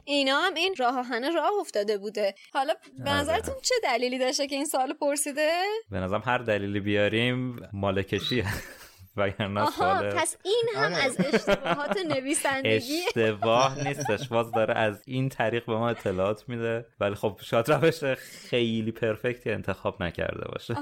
[0.06, 2.36] اینا هم این راه راه افتاده بوده.
[2.54, 3.20] حالا به آره.
[3.20, 5.57] نظرتون چه دلیلی داشته که این سوال پرسیده؟
[5.92, 8.46] به نظرم هر دلیلی بیاریم مالکشیه
[9.18, 9.66] وگرنه
[10.12, 10.96] پس این هم آره.
[10.96, 13.00] از اشتباهات نویسندگی.
[13.08, 14.28] اشتباه نیستش.
[14.28, 16.86] باز داره از این طریق به ما اطلاعات میده.
[17.00, 18.04] ولی خب شاید روش
[18.50, 20.76] خیلی پرفکتی انتخاب نکرده باشه.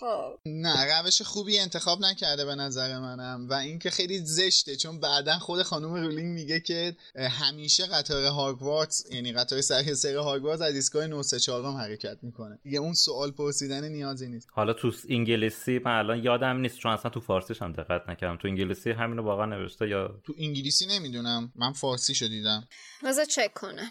[0.00, 0.38] خب.
[0.46, 3.46] نه روش خوبی انتخاب نکرده به نظر منم.
[3.48, 9.32] و اینکه خیلی زشته چون بعدا خود خانم رولینگ میگه که همیشه قطار هاگوارتس یعنی
[9.32, 12.58] قطار سر سر هاگوارتس از ایستگاه 934 حرکت می‌کنه.
[12.62, 14.48] دیگه اون سوال پرسیدن نیازی نیست.
[14.52, 18.36] حالا تو انگلیسی من الان یادم نیست چون اصلا تو فارسی فارسیش هم دقت نکردم.
[18.36, 21.52] تو انگلیسی همینو واقعا نوشته یا تو انگلیسی نمی‌دونم.
[21.56, 22.68] من فارسی شو دیدم
[23.04, 23.90] بذار چک کنم.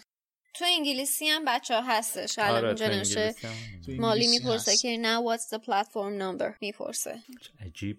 [0.54, 2.38] تو انگلیسی هم بچه ها هستش.
[2.38, 3.34] الان آره اینجا نوشته
[3.88, 7.18] مالی می‌پرسه که نه what's the platform number می‌پرسه.
[7.66, 7.96] عجیب.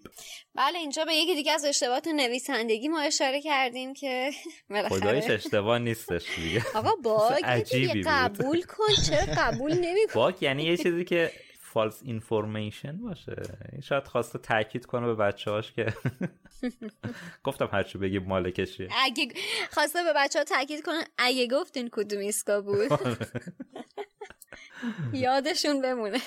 [0.54, 4.30] بله اینجا به یکی دیگه از اشتباهات نویسندگی ما اشاره کردیم که
[4.90, 6.64] خدایش اشتباه نیستش دیگه.
[6.74, 7.42] آقا باگ
[8.06, 11.32] قبول کن چرا قبول نمی باگ یعنی یه چیزی که
[11.72, 13.42] false information باشه.
[13.82, 15.94] شاید خواسته تاکید کنه به بچه هاش که
[17.44, 19.28] گفتم هرچی بگی ماله‌کشی اگه
[19.70, 22.88] خواسته به بچه ها تاکید کنه اگه گفتین کدوم ایستگاه بود؟
[25.12, 26.18] یادشون بمونه.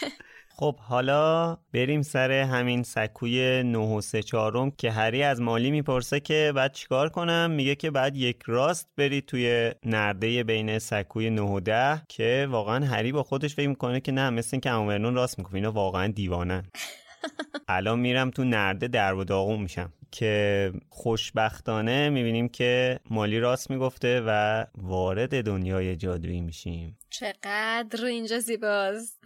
[0.57, 6.19] خب حالا بریم سر همین سکوی 9 و 3 چهارم که هری از مالی می‌پرسه
[6.19, 11.41] که بعد چیکار کنم؟ میگه که بعد یک راست بری توی نرده بین سکوی 9
[11.41, 15.15] و 10 که واقعا هری با خودش فکر می‌کنه که نه مثل اینکه عمو ورنون
[15.15, 16.63] راست می‌گه اینا واقعا دیوانن.
[17.67, 24.21] الان میرم تو نرده در و داغون میشم که خوشبختانه می‌بینیم که مالی راست می‌گفته
[24.25, 26.97] و وارد دنیای جادویی میشیم.
[27.09, 29.19] چقدر اینجا زیباست.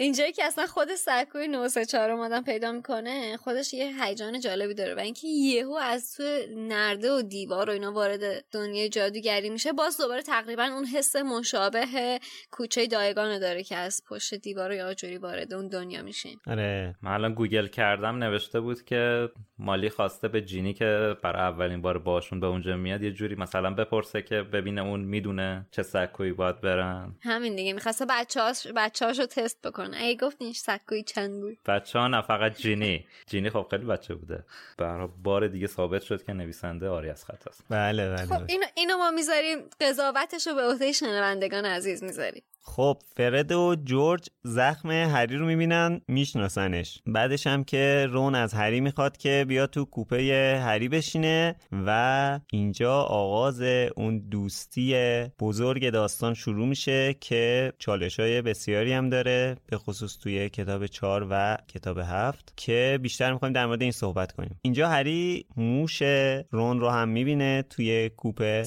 [0.00, 4.98] اینجایی که اصلا خود سرکوی 934 اومدن پیدا می‌کنه خودش یه هیجان جالبی داره و
[4.98, 6.22] اینکه یهو از تو
[6.56, 12.20] نرده و دیوار و اینا وارد دنیای جادوگری میشه باز دوباره تقریبا اون حس مشابه
[12.50, 16.94] کوچه دایگانو داره که از پشت دیوار یا آجوری وارد اون دنیا میشین آره.
[17.02, 19.28] من الان گوگل کردم نوشته بود که
[19.60, 23.74] مالی خواسته به جینی که برای اولین بار باشون به اونجا میاد یه جوری مثلا
[23.74, 27.14] بپرسه که ببینه اون می‌دونه چه سکویی باید برن.
[27.22, 29.96] همین دیگه می‌خواسته بچه‌هاش بچه‌هاشو تست بکنه.
[29.96, 33.06] ای گفتین سکوی چند بود؟ بچه ها نه فقط جینی.
[33.26, 34.44] جینی خب خیلی بچه بوده.
[34.78, 37.64] برای بار دیگه ثابت شد که نویسنده آری از خط است.
[37.70, 38.26] بله بله.
[38.26, 42.42] خب اینو, اینو ما می‌ذاریم قضاوتش رو به عهده شنوندگان عزیز می‌ذاریم.
[42.62, 47.02] خب فرد و جورج زخم هری رو می‌بینن میشناسنش.
[47.06, 53.02] بعدش هم که رون از هری می‌خواد که بیا تو کوپه هری بشینه و اینجا
[53.02, 53.62] آغاز
[53.96, 54.94] اون دوستی
[55.40, 61.26] بزرگ داستان شروع میشه که چالش های بسیاری هم داره به خصوص توی کتاب چهار
[61.30, 64.60] و کتاب هفت که بیشتر می‌خوایم در مورد این صحبت کنیم.
[64.62, 66.02] اینجا هری موش
[66.50, 68.64] رون رو هم می‌بینه توی کوپه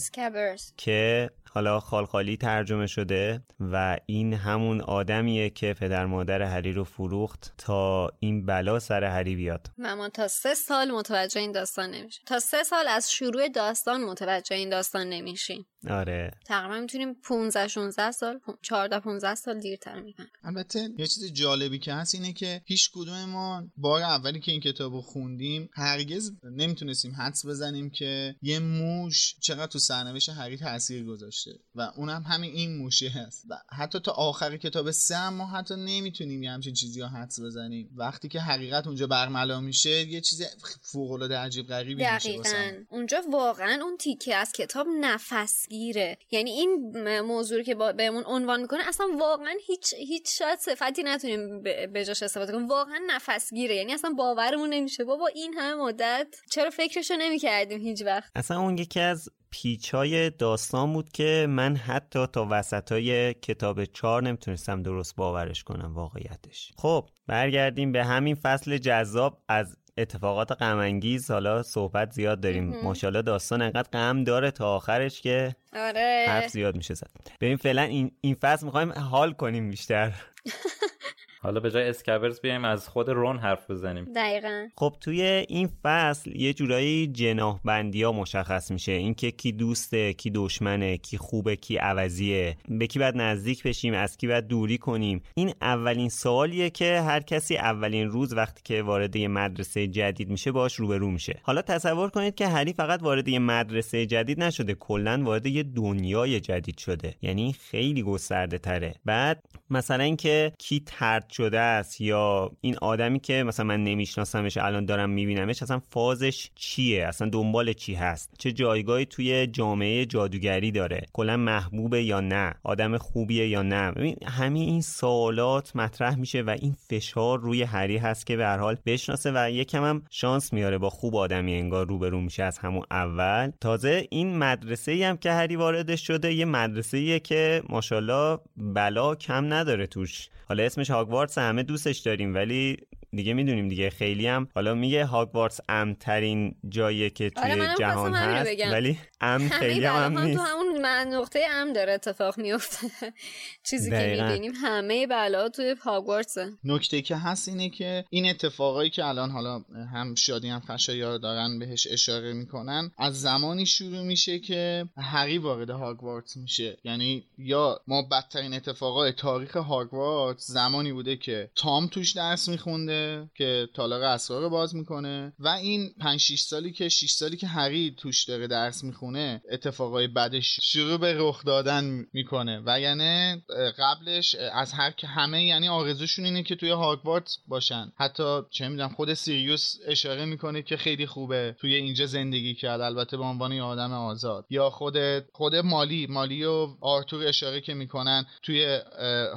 [0.78, 7.54] که حالا خالخالی ترجمه شده و این همون آدمیه که پدر مادر هری رو فروخت
[7.58, 9.68] تا این بلا سر هری بیاد.
[9.78, 14.56] مامان تا سه سال متوجه این داستان نمیشه تا سه سال از شروع داستان متوجه
[14.56, 15.66] این داستان نمیشیم.
[15.90, 16.32] آره.
[16.46, 21.94] تقریبا می‌تونیم 15 16 سال 14 15 سال دیرتر میگن البته یه چیز جالبی که
[21.94, 27.46] هست اینه که هیچ کدوم ما بار اولی که این کتابو خوندیم هرگز نمی‌تونستیم حدس
[27.46, 31.06] بزنیم که یه موش چقدر تو سرنوشت هری تاثیر
[31.44, 33.46] گذاشته و اونم همین این موشه هست.
[33.50, 37.90] و حتی تا آخر کتاب سه ما حتی نمی‌تونیم یه همچین چیزی رو حدس بزنیم.
[37.96, 40.44] وقتی که حقیقت اونجا برملا میشه یه چیز
[40.82, 46.18] فوق العاده عجیب غریبی میشه اونجا واقعا اون تیکه از کتاب نفسگیره.
[46.32, 52.06] یعنی این موضوع که بهمون عنوان می‌کنه اصلا واقعا هیچ هیچ شاید صفتی نتونیم به
[52.08, 52.68] جاش استفاده کنیم.
[52.68, 53.76] واقعا نفسگیره.
[53.76, 55.04] یعنی اصلا باورمون نمیشه.
[55.04, 60.94] بابا این همه مدت چرا فکرشو نمی‌کردیم هیچ وقت؟ اصلا اون یکی از پیچای داستان
[60.94, 66.72] بود که من حتی تا وسط های کتاب چهار نمی‌تونستم درست باورش کنم واقعیتش.
[66.78, 69.42] خب برگردیم به همین فصل جذاب.
[69.48, 72.84] از اتفاقات غم حالا صحبت زیاد داریم.
[72.84, 76.26] ماشاءالله داستان انقدر غم داره تا آخرش که آره.
[76.28, 77.12] حرف زیاد میشه زد.
[77.42, 80.14] ببین فعلا این, این فصل می‌خوایم حال کنیم بیشتر.
[81.44, 84.06] حالا به جای اسکبرز بیایم از خود رون حرف بزنیم.
[84.16, 84.68] دقیقا.
[84.78, 88.92] خب توی این فصل یه جورایی جناح بندی ها مشخص میشه.
[88.92, 92.58] اینکه کی دوسته کی دشمنه کی خوبه کی عوضیه.
[92.70, 95.24] به کی باید نزدیک بشیم از کی باید دوری کنیم.
[95.36, 100.52] این اولین سوالیه که هر کسی اولین روز وقتی که وارد یه مدرسه جدید میشه
[100.52, 101.40] باش روبرو میشه.
[101.44, 106.40] حالا تصور کنید که هری فقط وارد یه مدرسه جدید نشده کلا وارد یه دنیای
[106.40, 107.16] جدید شده.
[107.22, 113.44] یعنی خیلی گسترده تره بعد مثلا اینکه کی ترد شده است یا این آدمی که
[113.44, 119.06] مثلا من نمیشناسمش الان دارم میبینمش اصلا فازش چیه؟ اصلا دنبال چی هست؟ چه جایگاهی
[119.06, 124.82] توی جامعه جادوگری داره؟ کلا محبوبه یا نه؟ آدم خوبیه یا نه؟ ببین همین این
[124.82, 129.52] سوالات مطرح میشه و این فشار روی هری هست که به هر حال بشناسه و
[129.52, 133.52] یکم هم شانس میاره با خوب آدمی انگار روبرو میشه از همون اول.
[133.62, 139.16] تازه این مدرسه ای هم که هری واردش شده یه مدرسه ایه که ماشاءالله بلا
[139.16, 140.30] کم نداره توش.
[140.48, 142.78] حالا اسمش هاگوارتس همه دوستش داریم ولی
[143.16, 143.90] دیگه می‌دونیم دیگه.
[143.90, 149.86] خیلی هم حالا میگه هاگوارتس امترین جاییه که توی آره جهان هست ولی ام خیلی
[149.86, 152.88] هم, نیست تو همون نقطه ام داره اتفاق میفته
[153.70, 159.06] چیزی که می‌بینیم همه بلا توی هاگوارتس نکته که هست اینه که این اتفاقایی که
[159.06, 164.86] الان حالا هم شادی هم خشایار دارن بهش اشاره می‌کنن از زمانی شروع میشه که
[164.98, 166.78] هری وارد هاگوارتس میشه.
[166.84, 173.03] یعنی یا ما بدترین اتفاقای تاریخ هاگوارتس زمانی بوده که تام توش درس میخونده
[173.36, 175.34] که تالار اسرار باز می‌کنه.
[175.40, 180.08] و این 5 6 سالی که 6 سالی که هری توش داره درس می‌خونه اتفاقای
[180.08, 182.62] بعدش شروع به رخ دادن می‌کنه.
[182.66, 183.44] و یعنی
[183.78, 187.92] قبلش از هر که همه یعنی آرزوشون اینه که توی هاگوارتس باشن.
[187.98, 192.82] حتی چه می‌دونم خود سیریوس اشاره می‌کنه که خیلی خوبه توی اینجا زندگی کرد.
[192.82, 194.46] البته به عنوان یه آدم آزاد.
[194.50, 194.96] یا خود
[195.34, 198.80] خود مالی مالی و آرتور اشاره که می‌کنن توی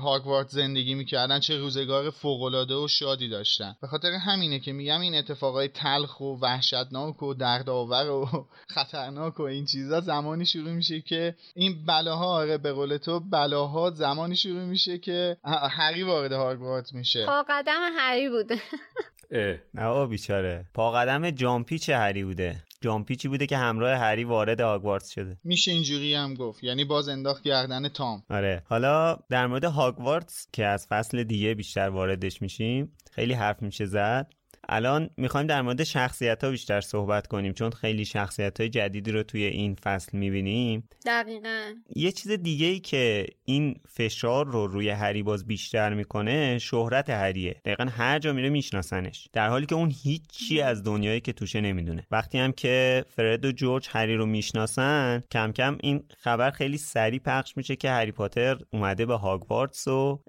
[0.03, 3.77] هاگوارت زندگی می‌کردن چه روزگار فوقالعاده و شادی داشتن.
[3.81, 9.43] به خاطر همینه که میگم این اتفاقای تلخ و وحشتناک و دردآور و خطرناک و
[9.43, 14.65] این چیزا زمانی شروع میشه که این بلاها آره به قول تو بلاها زمانی شروع
[14.65, 15.37] میشه که
[15.71, 17.27] هری وارد هاگوارت میشه.
[17.27, 18.61] پا قدم هری بوده.
[19.75, 20.65] نه بیچاره.
[20.75, 22.66] پا قدم جامپی چه هری بوده.
[22.81, 25.39] جامپیچی بوده که همراه هری وارد هاگوارتس شده.
[25.45, 26.65] میشه اینجوری هم گفت.
[26.65, 28.23] یعنی باز انداخت گردن تام.
[28.31, 28.63] آره.
[28.67, 34.33] حالا در مورد هاگوارتس که از فصل دیگه بیشتر واردش میشیم خیلی حرف میشه زد.
[34.69, 39.23] الان می‌خوایم در مورد شخصیت ها بیشتر صحبت کنیم چون خیلی شخصیت های جدیدی رو
[39.23, 40.89] توی این فصل می‌بینیم.
[41.07, 41.75] دقیقا.
[41.97, 47.57] یه چیز دیگه ای که این فشار رو روی هری باز بیشتر می‌کنه شهرت هریه.
[47.65, 49.29] دقیقا هر جا میره میشناسنش.
[49.33, 52.07] در حالی که اون هیچی از دنیایی که توشه نمی‌دونه.
[52.11, 57.21] وقتی هم که فرد و جورج هری رو می‌شناسن کم کم این خبر خیلی سریع
[57.21, 60.23] پخش میشه که هری پاتر اومده به هاگوارتس و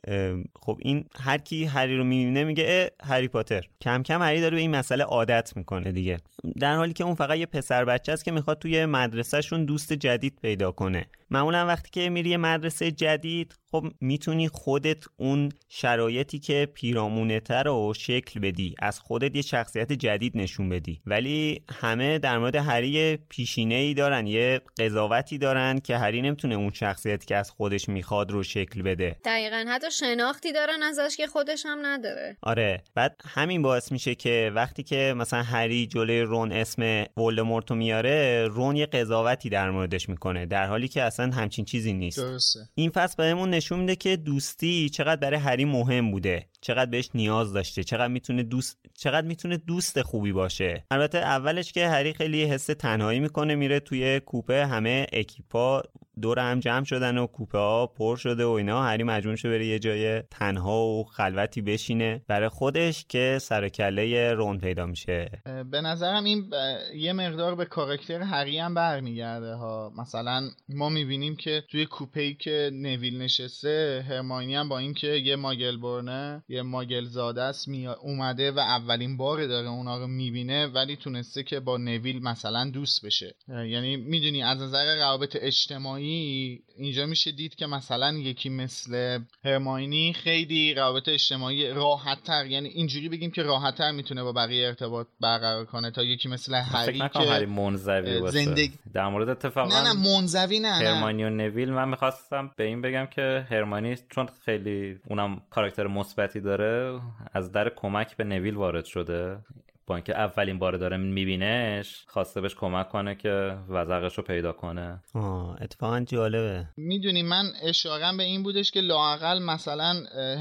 [0.60, 3.68] خب این هر کی هری رو می‌بینه میگه هری پاتر.
[3.82, 6.18] کم کم هری داره به این مسئله عادت می‌کنه دیگه.
[6.60, 10.40] در حالی که اون فقط یه پسر بچه است که می‌خواد توی مدرسهشون دوست جدید
[10.42, 11.06] پیدا کنه.
[11.30, 18.40] معمولا وقتی که میری مدرسه جدید خب می‌تونی خودت اون شرایطی که پیرامونته رو شکل
[18.40, 21.02] بدی از خودت یه شخصیت جدید نشون بدی.
[21.06, 26.72] ولی همه در مورد هری پیشینه ای دارن یه قضاوتی دارن که هری نمی‌تونه اون
[26.72, 29.16] شخصیتی که از خودش می‌خواد رو شکل بده.
[29.26, 32.38] دقیقا حتی شناختی دارن ازش که خودش هم نداره.
[32.42, 38.48] آره بعد همین باعث میشه که وقتی که مثلا هری جلوی رون اسم ولدمورتو میاره
[38.48, 42.18] رون یه قضاوتی در موردش می‌کنه در حالی که اصلا همچین چیزی نیست.
[42.20, 42.60] درسته.
[42.76, 46.50] این فصل بهمون نشون میده که دوستی چقدر برای هری مهم بوده.
[46.62, 50.86] چقدر بهش نیاز داشته چقدر می‌تونه دوست چقدر می‌تونه دوست خوبی باشه.
[50.92, 55.84] البته اولش که هری خیلی حس تنهایی می‌کنه میره توی کوپه همه اکیپا
[56.22, 58.84] دور هم جمع شدن و کوپه ها پر شده و اینا.
[58.84, 62.22] هری مجبور شده بره یه جای تنها و خلوتی بشینه.
[62.28, 65.30] برای خودش که سر کله رون پیدا میشه.
[65.72, 66.52] به نظرم این
[66.96, 69.92] یه مقدار به کاراکتر هری هم برمیگرده ها.
[69.98, 75.36] مثلا ما می‌بینیم که توی کوپه ای که نویل نشسته هرماینی هم با اینکه یه
[75.36, 77.70] ماگل برنه یه ماگل زاده است
[78.02, 83.06] اومده و اولین بار داره اونا رو می‌بینه ولی تونسته که با نویل مثلا دوست
[83.06, 83.36] بشه.
[83.48, 90.74] یعنی می‌دونی از نظر روابط اجتماعی اینجا میشه دید که مثلا یکی مثل هرماینی خیلی
[90.74, 95.66] روابط اجتماعی راحت تر یعنی اینجوری بگیم که راحت تر می‌تونه با بقیه ارتباط برقرار
[95.66, 98.46] کنه تا یکی مثل هری که منزوی باشه.
[98.46, 102.82] زندگی در مورد اتفاقا نه نه منزوی نه هرمانی و نویل من می‌خواستم به این
[102.82, 107.02] بگم که هرمانی چون خیلی اونم کاراکتر مثبتی داره
[107.34, 109.40] از در کمک به نویل وارد شده.
[109.88, 115.00] با اینکه اولین بار داره میبینش خواسته بهش کمک کنه که وزقش رو پیدا کنه.
[115.14, 116.66] آه اتفاقا جالبه.
[116.78, 119.94] می‌دونی من اشارم به این بودش که لاقل مثلا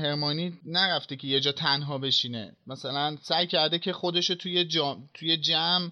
[0.02, 2.56] هرمانی نرفته که یه جا تنها بشینه.
[2.66, 5.90] مثلا سعی کرده که خودشو توی جام توی جمع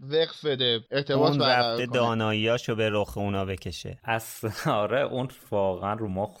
[0.00, 3.98] وقف بده ارتباط اون رفته داناییاشو به رخ اونا بکشه.
[4.04, 6.40] اصلا آره اون واقعا رو مخ.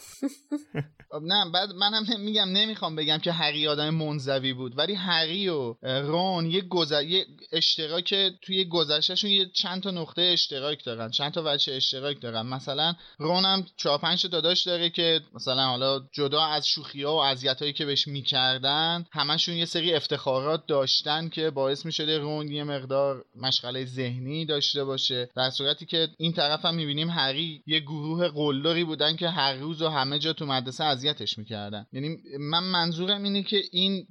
[1.22, 4.78] نه بعد منم میگم نمی‌خوام بگم که هری آدم منزوی بود.
[4.78, 7.02] ولی هری و رون یه, گذر...
[7.04, 11.10] یه اشتراک توی گذشتهشون یه چند تا نقطه اشتراک دارن.
[11.10, 12.46] چند تا وجه اشتراک دارن.
[12.46, 17.18] مثلا رون هم چهار پنج داداش داره که مثلا حالا جدا از شوخی ها و
[17.18, 23.24] اذیت که بهش می‌کردن همشون یه سری افتخارات داشتن که باعث می‌شده رون یه مقدار
[23.36, 25.28] مشغله ذهنی داشته باشه.
[25.36, 29.82] در صورتی که این طرف هم می‌بینیم هری یه گروه قلدری بودن که هر روز
[29.82, 31.86] و همه جا تو مدرسه اذیتش می‌کردن.
[31.92, 34.06] یعنی من منظورم اینه که این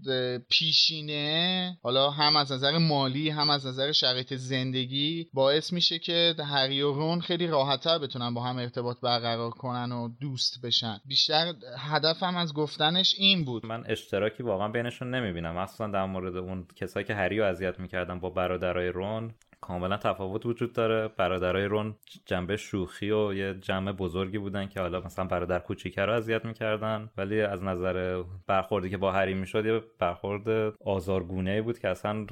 [0.49, 6.81] پیشینه حالا هم از نظر مالی هم از نظر شرایط زندگی باعث میشه که هری
[6.81, 10.99] و رون خیلی راحتتر بتونن با هم ارتباط برقرار کنن و دوست بشن.
[11.05, 13.65] بیشتر هدفم از گفتنش این بود.
[13.65, 15.57] من اشتراکی واقعا بینشون نمی‌بینم.
[15.57, 19.33] اصلا در مورد اون کسایی که هری رو اذیت می‌کردن با برادرای رون.
[19.61, 21.07] کاملا تفاوت وجود داره.
[21.07, 21.95] برادرای رون
[22.25, 27.09] جنبه شوخی و یه جمع بزرگی بودن که حالا مثلا برادر کوچیکه رو اذیت می‌کردن.
[27.17, 32.25] ولی از نظر برخوردی که با هری می‌شد یه برخورد آزارگونه بود که اصلا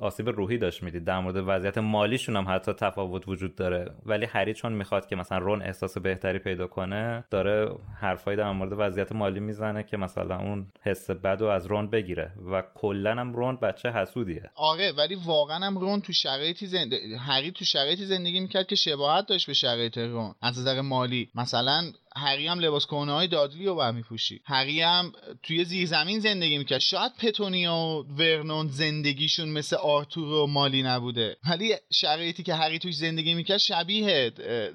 [0.00, 1.04] آسیب روحی داشت می‌دید.
[1.04, 3.90] در مورد وضعیت مالیشون هم حتی تفاوت وجود داره.
[4.06, 7.70] ولی هری چون می‌خواد که مثلا رون احساس بهتری پیدا کنه داره
[8.00, 12.32] حرفایی در مورد وضعیت مالی می‌زنه که مثلا اون حس بد از رون بگیره.
[12.52, 14.50] و کلا هم رون بچه حسودیه.
[14.54, 19.26] آره ولی واقعا هم رون تو شرایطی زندگی هری تو شرایطی زندگی می‌کرد که شباهت
[19.26, 21.30] داشت به شرایط رون از نظر مالی.
[21.34, 24.40] مثلا هری هم لباس کهنه های دادلی رو برمیپوشی.
[24.44, 26.78] هری هم توی زیرزمین زندگی می‌کرد.
[26.78, 31.36] شاید پتونیا و ورنون زندگیشون مثل آرتور و مالی نبوده.
[31.50, 34.32] ولی شرایطی که هری توش زندگی می‌کرد شبیه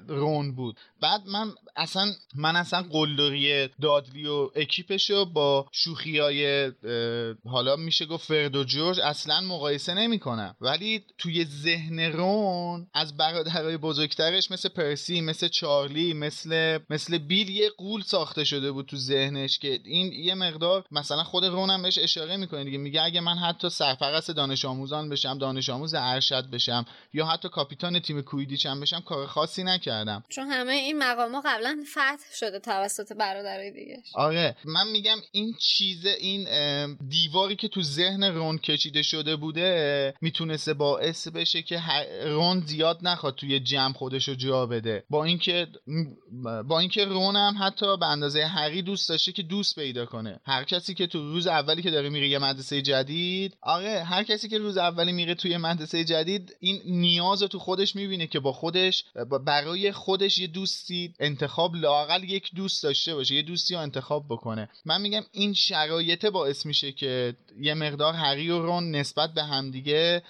[0.08, 0.76] رون بود.
[1.00, 6.72] بعد من اصلا من اصلا قلدری دادلی و اکیپش رو با شوخی های
[7.44, 10.56] حالا میشه گفت فرد و جورج اصلا مقایسه نمی‌کنم.
[10.60, 17.70] ولی توی ذهن رون از برادرهای بزرگترش مثل پرسی مثل چارلی مثل مثل بیل یه
[17.78, 22.36] قول ساخته شده بود تو ذهنش که این یه مقدار مثلا خود رونم بهش اشاره
[22.36, 22.78] می‌کنه دیگه.
[22.78, 27.98] میگه اگه من حتی سرپرست دانش آموزان بشم دانش آموز ارشد بشم یا حتی کاپیتان
[27.98, 30.24] تیم کویدیچم بشم کار خاصی نکردم.
[30.28, 36.06] چون همه این مقام قبلا فتح شده توسط برادرای دیگه آره من میگم این چیز
[36.06, 36.46] این
[37.08, 41.82] دیواری که تو ذهن رون کشیده شده بوده می‌تونسته باعث بشه که
[42.24, 45.04] رون زیاد نخواد توی جمع خودش رو جا بده.
[45.10, 45.66] با اینکه
[46.68, 50.40] با اینکه رون هم حتی به اندازه هری دوست داشته که دوست پیدا کنه.
[50.44, 54.48] هر کسی که تو روز اولی که داره میره یه مدرسه جدید آره هر کسی
[54.48, 59.04] که روز اولی میره توی مدرسه جدید این نیاز تو خودش می‌بینه که با خودش
[59.46, 64.68] برای خودش یه دوستی انتخاب لاقل یک دوست داشته باشه یه دوستی رو انتخاب بکنه.
[64.84, 70.22] من میگم این شرایط باعث میشه که یه مقدار هری و رون نسبت به همدیگه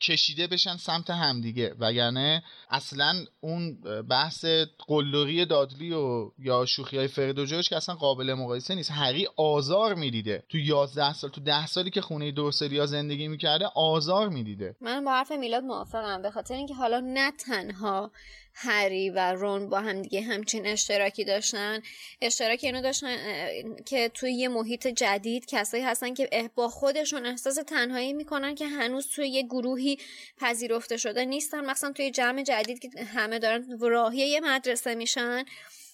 [0.00, 1.74] کشیده بشن سمت همدیگه.
[1.78, 4.44] وگرنه اصلا اون بحث
[4.86, 8.90] قلدری دادلی و یا شوخی های فرد و جورج که اصلا قابل مقایسه نیست.
[8.90, 10.44] هری آزار می‌دیده.
[10.48, 14.76] تو 11 سال تو 10 سالی که خونه دورسلیا زندگی می‌کرده آزار می‌دیده.
[14.80, 16.22] من با حرف میلاد موافقم.
[16.22, 18.10] به خاطر اینکه حالا نه تنها
[18.60, 21.82] هری و رون با هم دیگه همچین اشتراکی داشتن.
[22.20, 23.16] اشتراک اینو داشتن
[23.86, 29.08] که توی یه محیط جدید کسایی هستن که با خودشون احساس تنهایی می‌کنن که هنوز
[29.08, 29.98] توی یه گروهی
[30.40, 31.60] پذیرفته شده نیستن.
[31.60, 35.44] مثلا توی جمع جدید که همه دارن راهی یه مدرسه میشن.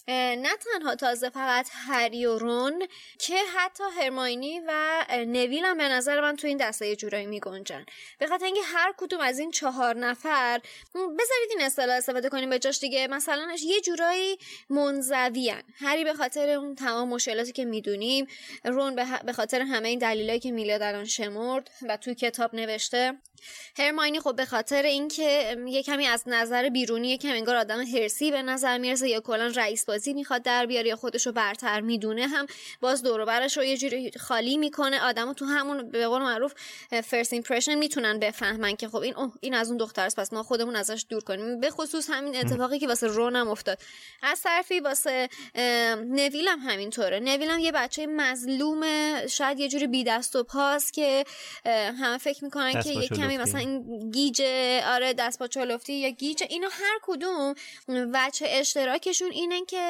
[0.09, 2.87] نه تنها تازه فقط هری و رون
[3.19, 7.41] که حتی هرماینی و نویل هم به نظر من تو این دسته یه جورایی می
[7.41, 7.87] گنجن
[8.19, 10.61] به خاطر اینکه هر کدوم از این چهار نفر
[10.95, 13.07] بذارید این اصطلاح استفاده کنیم به جاش دیگه.
[13.07, 14.39] مثلا یه جورایی
[14.71, 18.27] منزویان هری به خاطر اون تمام مشکلاتی که می‌دونیم
[18.65, 18.95] رون
[19.25, 23.19] به خاطر همه این دلایلی که میلاد الان شمرد و توی کتاب نوشته.
[23.79, 28.31] هرماینی خب به خاطر اینکه یه کمی از نظر بیرونی یه کمی انگار آدم هرسی
[28.31, 32.27] به نظر می‌رسه یا کلا رئیس بازی می‌خواد در بیاره یا خودش رو برتر می‌دونه
[32.27, 32.47] هم
[32.81, 35.01] باز دور برش رو یه جوری خالی می‌کنه.
[35.01, 36.55] آدمو تو همون به قول معروف
[37.05, 40.43] first impression می‌تونن بفهمن که خب این اوه این از اون دختر است پس ما
[40.43, 41.61] خودمون ازش دور کنیم.
[41.61, 43.79] به خصوص همین اتفاقی که واسه رون هم افتاد.
[44.23, 45.29] از طرفی واسه
[46.07, 47.21] نویل هم همینطوره.
[47.21, 48.83] نویل هم یه بچه مظلوم
[49.27, 51.25] شاید یه جوری بی دست و پاس که
[52.01, 56.09] همه فکر می‌کنن که یه کمی مثلا این گیجه آره دست و پا چلفتی یا
[56.09, 57.55] گیجه اینا هر کدوم
[57.89, 59.84] وجه اشتراکشون اینه که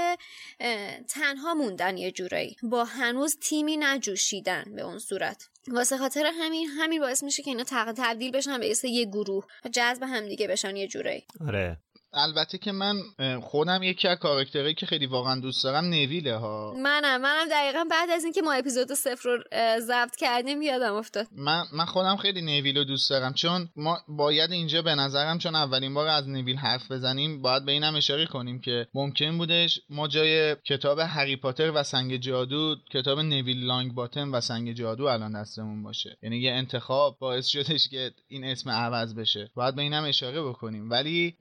[1.08, 2.56] تنها موندن یه جورایی.
[2.62, 5.48] با هنوز تیمی نجوشیدن به اون صورت.
[5.68, 9.44] واسه خاطر همین همین باعث میشه که اینا تبدیل بشن به یه گروه.
[9.72, 11.24] جذب هم دیگه بشن یه جورایی.
[11.48, 11.78] آره.
[12.14, 13.02] البته که من
[13.42, 18.10] خودم یکی از کاراکترهایی که خیلی واقعا دوست دارم نویله ها منم منم دقیقا بعد
[18.10, 19.42] از اینکه ما اپیزود صفر رو
[19.80, 21.26] ضبط کردیم یادم افتاد.
[21.36, 25.54] من من خودم خیلی نویل رو دوست دارم چون ما باید اینجا به نظرم چون
[25.54, 30.08] اولین بار از نویل حرف بزنیم باید به اینم اشاره کنیم که ممکن بودش ما
[30.08, 35.40] جای کتاب هری پاتر و سنگ جادو کتاب نویل لانگ باتن و سنگ جادو الان
[35.40, 36.18] دستمون باشه.
[36.22, 39.50] یعنی یه انتخاب باعث شدش که این اسم عوض بشه.
[39.54, 40.90] باید به اینم اشاره بکنیم.
[40.90, 41.36] ولی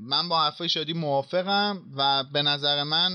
[0.00, 3.10] من با حرفای شادی موافقم و به نظر من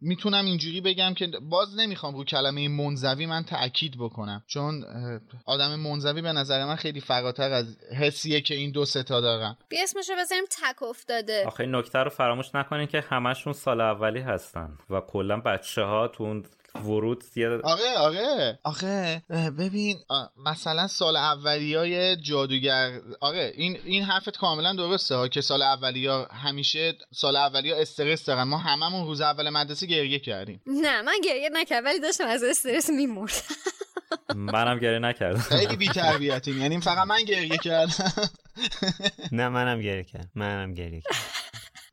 [0.00, 4.42] می‌تونم اینجوری بگم که باز نمی‌خوام رو کلمه منزوی من تاکید بکنم.
[4.46, 4.84] چون
[5.46, 9.56] آدم منزوی به نظر من خیلی فراتر از حسیه که این دو ستا دارن.
[9.68, 11.44] بی اسمشو بذاریم تک افتاده.
[11.46, 16.42] آخه نکته رو فراموش نکنین که همشون سال اولی هستن و کلا بچه ها تو
[16.74, 17.24] ورود
[17.64, 18.58] آره آره.
[18.64, 19.22] آخه
[19.58, 19.96] ببین
[20.46, 26.94] مثلا سال اولیای جادوگر آره این این حرفت کاملا درسته ها که سال اولیا همیشه
[27.14, 28.42] سال اولیا استرس دارن.
[28.42, 30.62] ما هممون روز اول مدرسه گریه کردیم.
[30.66, 33.32] نه من گریه نکردم ولی داشتم از استرس میمردم.
[34.34, 35.38] منم گریه نکردم.
[35.38, 38.12] خیلی بی تربیتیم یعنی فقط من گریه کردم.
[39.32, 40.30] نه منم گریه کردم.
[40.34, 41.18] منم گریه کردم.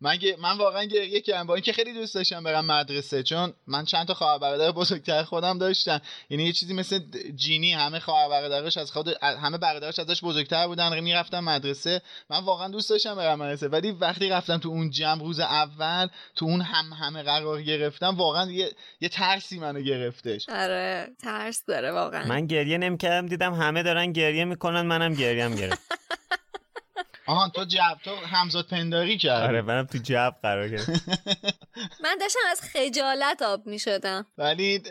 [0.05, 1.47] من من واقعا گریه کردم.
[1.47, 5.57] با اینکه خیلی دوست داشتم برم مدرسه چون من چند تا خواهر برادر بزرگتر خودم
[5.57, 6.01] داشتم.
[6.29, 6.99] یعنی یه چیزی مثل
[7.35, 10.99] جینی همه خواهر برادرش از خود همه برادرش ازش بزرگتر بودن.
[10.99, 12.01] می‌رفتم مدرسه.
[12.29, 13.67] من واقعا دوست داشتم برم مدرسه.
[13.67, 18.51] ولی وقتی رفتم تو اون جمع روز اول تو اون هم همه قرار گرفتم واقعا
[18.51, 20.49] یه, یه ترسی منو گرفتش.
[20.49, 22.25] آره ترس داره واقعا.
[22.25, 25.81] من گریه نمی‌کردم دیدم همه دارن گریه می‌کنن منم گریم گرفت
[27.28, 29.47] آهان تو جب تو همزاد پنداری کردی.
[29.47, 30.89] آره منم تو جب قرار گرفت
[32.03, 34.82] من داشتم از خجالت آب می شدم ولی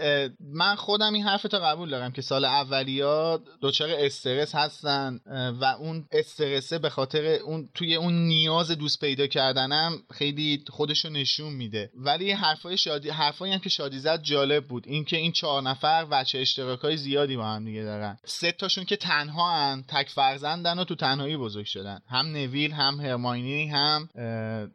[0.41, 5.21] من خودم این حرف تا قبول دارم که سال اولیا دچار استرس هستن
[5.61, 11.53] و اون استرسه به خاطر اون توی اون نیاز دوست پیدا کردنم خیلی خودشو نشون
[11.53, 11.91] میده.
[11.95, 14.85] ولی حرفای شادی حرفایی هم که شادی زد جالب بود.
[14.87, 18.19] اینکه این چهار نفر بچه اشتراکای زیادی با هم دیگه دارن.
[18.25, 22.01] سه تاشون که تنها هن تک فرزندن و تو تنهایی بزرگ شدن.
[22.09, 24.09] هم نویل هم هرماینی هم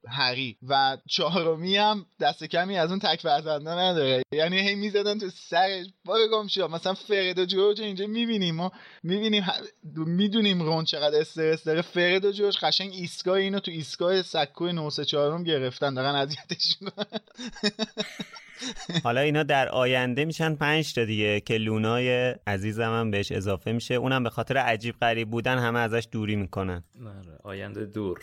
[0.08, 4.22] هری و چهارمی هم دست کمی از اون تک فرزنده نداره.
[4.32, 8.72] یعنی هی می‌زدن تو سرش باره گم شد مثلا فرد و جورج اینجا می‌بینیم ما
[9.04, 9.46] می‌بینیم
[9.96, 11.82] می‌دونیم رون چقدر استرس داره.
[11.82, 16.76] فرد و جورج قشنگ ایستگاه اینو تو ایستگاه سکوی 934 گرفتن دارن اذیتش
[19.04, 23.94] حالا اینا در آینده میشن پنج تا دیگه که لونای عزیزم هم بهش اضافه میشه.
[23.94, 26.84] اونم به خاطر عجیب غریب بودن همه ازش دوری می‌کنن.
[27.06, 28.20] آره آینده دور.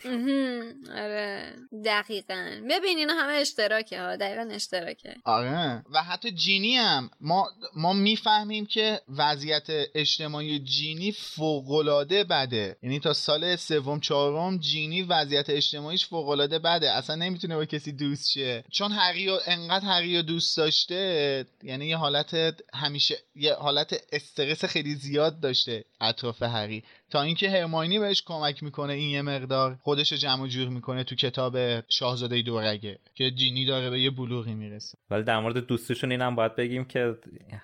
[0.96, 1.52] آره.
[1.84, 2.50] دقیقا.
[2.70, 4.16] ببین اینا همه اشتراکه ها.
[4.16, 5.14] دقیقا اشتراکه.
[5.24, 5.82] آره.
[5.92, 7.10] و حتی جینی هم.
[7.20, 12.76] ما ما می‌فهمیم که وضعیت اجتماعی جینی فوقالعاده بده.
[12.82, 16.90] یعنی تا سال سوم چهارم جینی وضعیت اجتماعیش فوقالعاده بده.
[16.90, 18.64] اصلا نمی‌تونه با کسی دوست شه.
[18.70, 22.34] چون هری انقدر هری دوست داشته یعنی یه حالت
[22.74, 28.92] همیشه یه حالت استرس خیلی زیاد داشته اطراف هری تا اینکه هرماینی بهش کمک می‌کنه
[28.92, 31.56] این یه مقدار خودش جمع جور می‌کنه تو کتاب
[31.88, 34.98] شاهزاده دورگه که جینی داره به یه بلوغی می‌رسه.
[35.10, 37.14] ولی در مورد دوستشون اینم باید بگیم که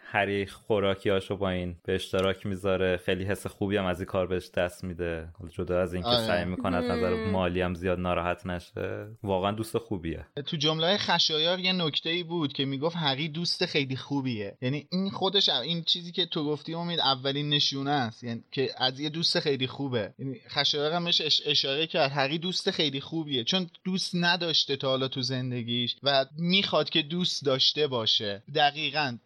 [0.05, 2.97] هری خوراکیاشو با این به اشتراک می‌ذاره.
[2.97, 5.29] خیلی حس خوبی هم از این کار بهش دست میده.
[5.51, 6.27] جدا از اینکه آره.
[6.27, 9.07] سعی می‌کنه از نظر مالی هم زیاد ناراحت نشه.
[9.23, 10.27] واقعا دوست خوبیه.
[10.47, 14.57] تو جمله خشایار یه نکته ای بود که می‌گفت هری دوست خیلی خوبیه.
[14.63, 18.25] یعنی این خودش این چیزی که تو گفتی امید اولین نشونه است.
[18.25, 20.15] یعنی که از یه دوست خیلی خوبه.
[20.19, 21.07] یعنی خشایار هم
[21.47, 22.11] اشاره کرد.
[22.11, 23.45] هری دوست خیلی خوبیه.
[23.45, 28.43] چون دوست نداشته تا حالا تو زندگیش و می‌خواد که دوست داشته باشه.
[28.55, 29.19] دقیقا.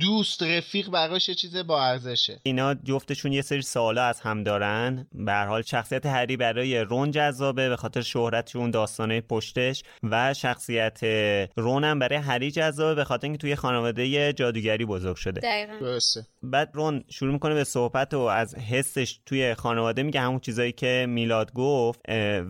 [0.00, 2.40] دوست رفیق براش یه چیز با ارزشه.
[2.42, 5.06] اینا جفتشون یه سری سوالا از هم دارن.
[5.12, 11.00] به حال شخصیت هری برای رون جذابه به خاطر شهرت اون داستانه پشتش و شخصیت
[11.56, 15.40] رون هم برای هری جذابه به خاطر اینکه توی خانواده جادوگری بزرگ شده.
[15.40, 15.98] دقیقا.
[16.42, 21.06] بعد رون شروع می‌کنه به صحبت و از حسش توی خانواده میگه همون چیزایی که
[21.08, 22.00] میلاد گفت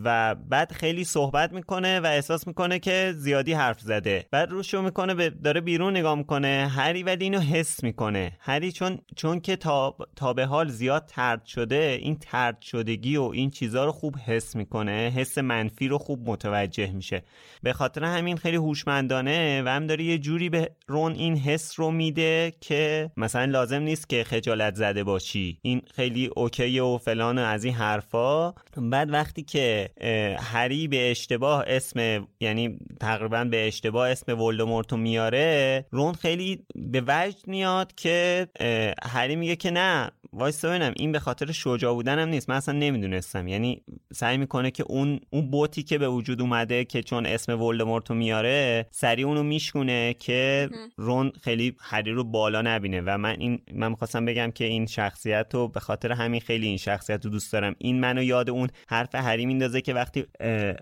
[0.04, 4.26] و بعد خیلی صحبت می‌کنه و احساس می‌کنه که زیادی حرف زده.
[4.30, 6.70] بعد روشو می‌کنه به داره بیرون نگاه می‌کنه.
[6.76, 8.32] هری ولی اینو حس می‌کنه.
[8.40, 13.22] هری چون چون که تا, تا به حال زیاد ترد شده این ترد شدگی و
[13.22, 15.12] این چیزا رو خوب حس می‌کنه.
[15.16, 17.22] حس منفی رو خوب متوجه میشه.
[17.62, 21.90] به خاطر همین خیلی هوشمندانه و هم داره یه جوری به رون این حس رو
[21.90, 25.58] میده که مثلا لازم نیست که خجالت زده باشی.
[25.62, 28.54] این خیلی اوکی و فلان و از این حرفا.
[28.76, 29.88] بعد وقتی که
[30.40, 37.46] هری به اشتباه اسم یعنی تقریبا به اشتباه اسم ولدمورتو میاره رون خیلی به وجد
[37.46, 38.46] میاد که
[39.02, 43.48] هری میگه که نه وایس ببینم این به خاطر شجاع بودنم نیست من اصلا نمی‌دونستم.
[43.48, 48.14] یعنی سعی می‌کنه که اون اون بوتی که به وجود اومده که چون اسم ولدمورتو
[48.14, 53.00] میاره سری اونو میشکونه که رون خیلی هری رو بالا نبینه.
[53.00, 56.78] و من این من می‌خواستم بگم که این شخصیت رو به خاطر همین خیلی این
[56.78, 57.74] شخصیت رو دوست دارم.
[57.78, 60.24] این منو یاد اون حرف هری میندازه که وقتی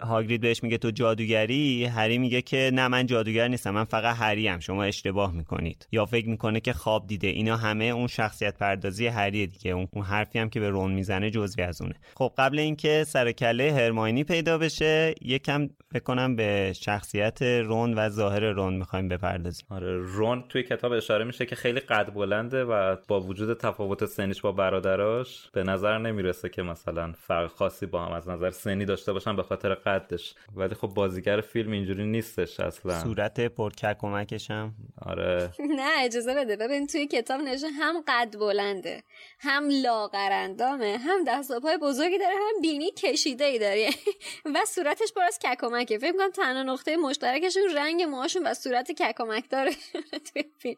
[0.02, 4.48] هاگرید بهش میگه تو جادوگری هری میگه که نه من جادوگر نیستم من فقط هری
[4.48, 5.86] هم شما اشتباه می‌کنید.
[5.92, 7.26] یا فکر می‌کنه که خواب دیده.
[7.26, 9.70] اینا همه اون شخصیت پردازی هری دیگه.
[9.70, 11.94] اون, حرفی هم که به رون می‌زنه جزوی از اونه.
[12.14, 18.08] خب قبل اینکه سر کله هرماینی پیدا بشه یکم فکر کنم به شخصیت رون و
[18.08, 19.66] ظاهر رون می‌خوایم بپردازیم.
[19.70, 24.40] آره رون توی کتاب اشاره میشه که خیلی قد بلنده و با وجود تفاوت سنیش
[24.40, 29.12] با برادراش به نظر نمی‌رسه که مثلا فرق خاصی با هم از نظر سنی داشته
[29.12, 30.34] باشن به خاطر قدش.
[30.56, 33.00] ولی خب بازیگر فیلم اینجوری نیستش اصلا.
[33.00, 34.74] صورت پرکک کمکش هم.
[35.02, 35.50] آره.
[35.78, 36.56] نه اجازه بده.
[36.56, 39.02] ببین توی کتاب نشه هم قد بلنده
[39.38, 43.90] هم لاغرندامه هم دست و پای بزرگی داره هم بینی کشیده ای داره.
[44.54, 45.98] و صورتش پر از ککمکه.
[45.98, 49.70] فکر کنم تنها نقطه مشترکشون رنگ موهاشون و صورت ککمک داره
[50.32, 50.76] توی فیلم.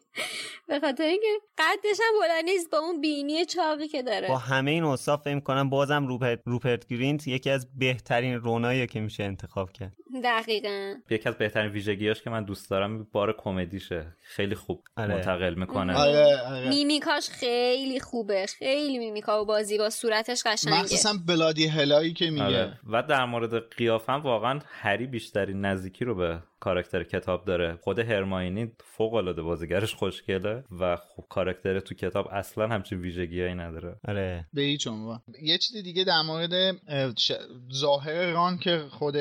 [0.67, 1.27] به خاطر اینکه
[1.57, 4.27] قدش هم بلند نیست با اون بینی چاقی که داره.
[4.27, 8.99] با همه این اوصاف فکر کنم بازم روپرت, روپرت گرینت یکی از بهترین رونایی که
[8.99, 9.93] میشه انتخاب کرد.
[10.23, 10.93] دقیقا.
[11.09, 14.17] یکی از بهترین ویژگیاش که من دوست دارم بار کمدیشه.
[14.21, 14.83] خیلی خوب.
[14.97, 15.15] آره.
[15.15, 15.95] منتقل می‌کنه.
[15.95, 16.69] آره آره.
[16.69, 18.45] میمیکاش خیلی خوبه.
[18.45, 20.79] خیلی میمیکا و بازی با صورتش قشنگه.
[20.79, 22.43] مخصوصا بلادی هلایی که میگه.
[22.43, 22.79] آره.
[22.91, 27.79] و در مورد قیافم واقعا هری بیشترین نزدیکی رو به کاراکتر کتاب داره.
[27.81, 33.95] خود هرماینی فوق العاده بازیگرش خوشگله و خب کاراکتر تو کتاب اصلا همچین ویژگیایی نداره.
[34.07, 34.45] آره.
[34.53, 35.19] به هیچ عنوان.
[35.41, 36.77] یه چیز دیگه در مورد
[37.19, 37.31] ش...
[37.73, 39.15] ظاهر ران که خود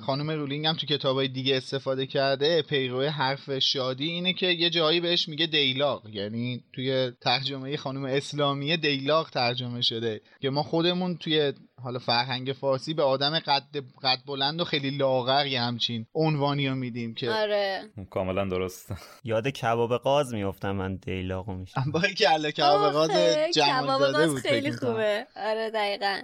[0.00, 5.00] خانم رولینگ هم تو کتابای دیگه استفاده کرده پیرو حرف شادی اینه که یه جایی
[5.00, 10.20] بهش میگه دیلاق یعنی توی ترجمه خانم اسلامی دیلاق ترجمه شده.
[10.40, 11.52] که ما خودمون توی
[11.82, 16.74] حالا فرهنگ فارسی به آدم قد قد بلند و خیلی لاغر یه همچین عنوانی رو
[16.74, 17.82] میدیم که آره.
[18.10, 18.92] کاملا درست.
[19.24, 23.10] یاد کباب قاز میافتم من دیلاقو میشه با کله کباب قاز
[23.54, 25.26] جمال زاده بود خیلی خوبه.
[25.36, 26.20] آره دقیقا.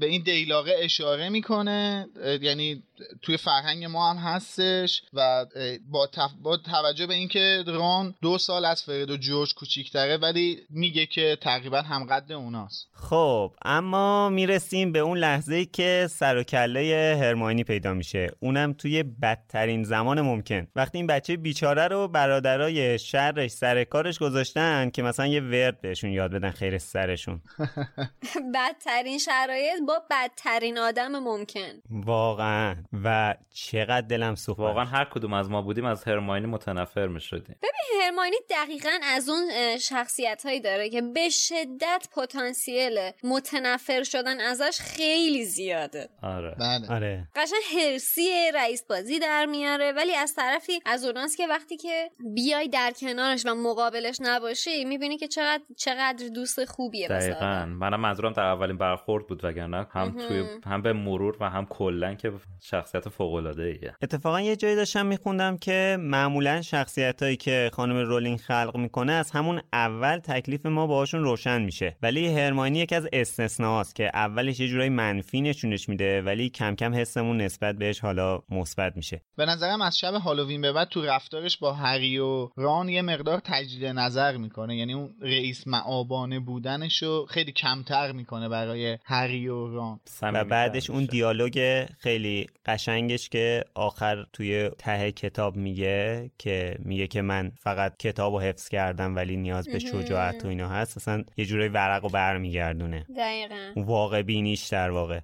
[0.00, 2.08] به این دیلاقه اشاره می‌کنه
[2.40, 2.82] یعنی
[3.22, 5.46] توی فرهنگ ما هم هستش و
[5.90, 6.30] با, تف...
[6.42, 11.38] با توجه به اینکه ران دو سال از فرید و جورج کوچیکتره ولی میگه که
[11.40, 12.88] تقریبا همقدر اوناست.
[12.92, 18.30] خب اما می‌رسیم به اون لحظه ای که سر و کله هرماینی پیدا میشه.
[18.40, 20.66] اونم توی بدترین زمان ممکن.
[20.76, 26.10] وقتی این بچه بیچاره رو برادرای شرش سر کارش گذاشتن که مثلا یه ورد بهشون
[26.10, 27.42] یاد بدن خیر سرشون.
[28.54, 31.82] بدترین شرایط با بدترین آدم ممکن.
[31.90, 32.76] واقعا.
[33.04, 34.60] و چقدر دلم سوخت.
[34.60, 37.56] واقعا هر کدوم از ما بودیم از هرماینی متنفر می‌شدیم.
[37.62, 44.78] ببین هرماینی دقیقا از اون شخصیت هایی داره که به شدت پتانسیل متنفر شدن ازش
[44.96, 46.08] خیلی زیاده.
[46.22, 46.56] آره.
[46.60, 46.88] بله.
[46.90, 47.28] آره.
[47.36, 52.68] قشنگ هرسی رئیس بازی در میاره ولی از طرفی از اوناست که وقتی که بیای
[52.68, 57.66] در کنارش و مقابلش نباشی می‌بینی که چقدر چقدر دوست خوبیه دقیقا.
[57.66, 59.86] منم منظورم در اولین برخورد بود وگرنه.
[59.90, 62.32] هم توی هم به مرور و هم کلا که
[62.62, 67.96] شخصیت فوق العاده ایه اتفاقا یه جایی داشتم میخوندم که معمولا شخصیت هایی که خانم
[67.96, 71.96] رولینگ خلق می‌کنه از همون اول تکلیف ما باهاشون روشن میشه.
[72.02, 76.94] ولی هرماینی یکی از استثناست که اولش یه جورایی منفی نشونش میده ولی کم کم
[76.94, 79.22] حسمون نسبت بهش حالا مثبت میشه.
[79.36, 83.40] به نظرم از شب هالووین به بعد تو رفتارش با هری و ران یه مقدار
[83.44, 84.76] تجدید نظر می‌کنه.
[84.76, 90.00] یعنی اون رئیس معابانه بودنشو خیلی کمتر می‌کنه برای هری و ران.
[90.22, 97.22] و بعدش اون دیالوگ خیلی قشنگش که آخر توی ته کتاب میگه که میگه که
[97.22, 100.96] من فقط کتاب رو حفظ کردم ولی نیاز به شجاعت و اینا هست.
[100.96, 103.06] اصلا یه جورایی ورق و برمیگردونه.
[103.16, 103.72] دقیقا.
[103.76, 105.20] واقع بینیش در واقع.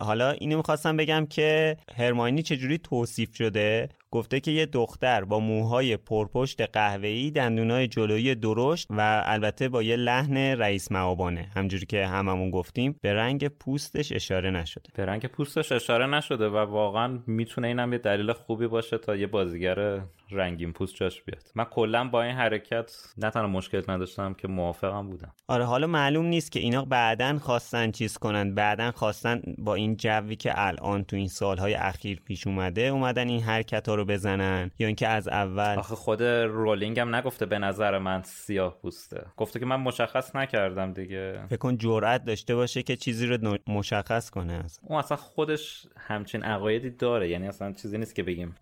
[0.00, 5.96] حالا اینو می‌خواستم بگم که هرماینی چجوری توصیف شده؟ گفته که یه دختر با موهای
[5.96, 11.50] پرپشت قهوه‌ای دندونای جلویی درشت و البته با یه لحن رئیس معابانه.
[11.56, 14.90] همجوری که هممون گفتیم به رنگ پوستش اشاره نشده.
[14.94, 19.26] به رنگ پوستش اشاره نشده و واقعا می‌تونه اینم یه دلیل خوبی باشه تا یه
[19.26, 20.00] بازیگر
[20.30, 21.42] رنگین پوست جاش بیاد.
[21.54, 25.32] من کلا با این حرکت نه تنها مشکل نداشتم که موافقم بودم.
[25.48, 30.36] آره حالا معلوم نیست که اینا بعدا خواستن چیز کنن بعدا خواستن با این جوی
[30.36, 34.86] که الان تو این سالهای اخیر پیش اومده اومدن این حرکت ها رو بزنن یا
[34.86, 39.26] اینکه از اول آخه خود رولینگ هم نگفته به نظر من سیاه پوسته.
[39.36, 41.46] گفته که من مشخص نکردم دیگه.
[41.46, 44.84] فکر کن جرأت داشته باشه که چیزی رو مشخص کنه اصلا.
[44.88, 47.28] اون اصلا خودش همچین عقایدی داره.
[47.28, 48.54] یعنی اصلا چیزی نیست که بگیم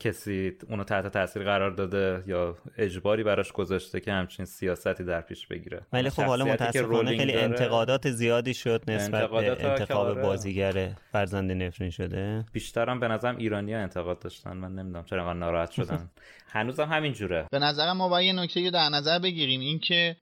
[0.00, 5.46] کسی اونو تحت تاثیر قرار داده یا اجباری براش گذاشته که همچین سیاستی در پیش
[5.46, 10.22] بگیره؟ ولی خب حالا متاسفانه خیلی انتقادات زیادی شد نسبت به انتخاب آره.
[10.22, 12.44] بازیگر فرزند نفرین شده.
[12.52, 14.56] بیشترم به نظرم ایرانی ها انتقاد داشتن.
[14.56, 16.10] من نمی‌دونم چرا انقدر ناراحت شدن.
[16.52, 19.60] هنوزم همین جوره به نظرم ما باید یه نکته در نظر بگیریم.
[19.60, 20.16] اینکه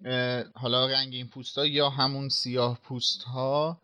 [0.54, 3.78] حالا رنگین پوست ها یا همون سیاه پوست ها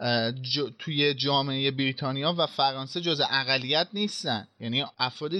[0.78, 4.48] توی جامعه بریتانیا و فرانسه جز اقلیت نیستن.
[4.60, 5.38] یعنی افراد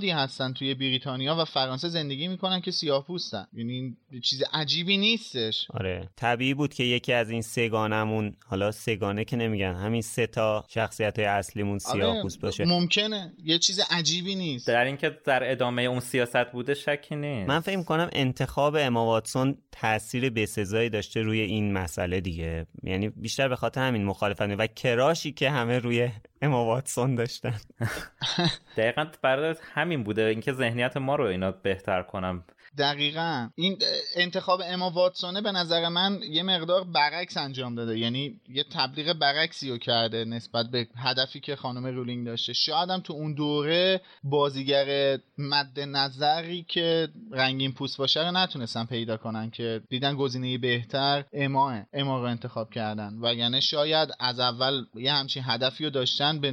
[0.00, 5.66] زیادی هستن توی بریتانیا و فرانسه زندگی می‌کنن که سیاه پوستن یعنی چیز عجیبی نیستش.
[5.70, 6.08] آره.
[6.16, 11.18] طبیعی بود که یکی از این سگانمون حالا سگانه که نمیگن همین سه تا شخصیت
[11.18, 12.64] های اصلیمون سیاه آره، پوست باشه.
[12.64, 13.32] ممکنه.
[13.44, 14.68] یه چیز عجیبی نیست.
[14.68, 17.48] در اینکه در ادامه اون سیاست بوده شکی نیست.
[17.48, 22.66] من فکر کنم انتخاب اما واتسون تاثیر بسزایی داشته روی این مسئله دیگه.
[22.82, 26.08] یعنی بیشتر به خاطر همین مخالفت و کراشی که همه روی
[26.42, 27.60] اما واتسون داشتن.
[28.76, 29.54] دقیقا برای
[29.86, 32.44] همین بوده اینکه ذهنیت ما رو اینا بهتر کنم
[32.78, 33.48] دقیقا.
[33.54, 33.78] این
[34.16, 37.98] انتخاب اما واتسونه به نظر من یه مقدار برعکس انجام داده.
[37.98, 42.52] یعنی یه تبلیغ برعکسی رو کرده نسبت به هدفی که خانم رولینگ داشته.
[42.52, 49.16] شاید هم تو اون دوره بازیگر مد نظری که رنگین پوست باشه رو نتونستن پیدا
[49.16, 53.18] کنن که دیدن گزینه بهتر اماه اما رو انتخاب کردن.
[53.22, 56.52] و یعنی شاید از اول یه همچین هدفی رو داشتن به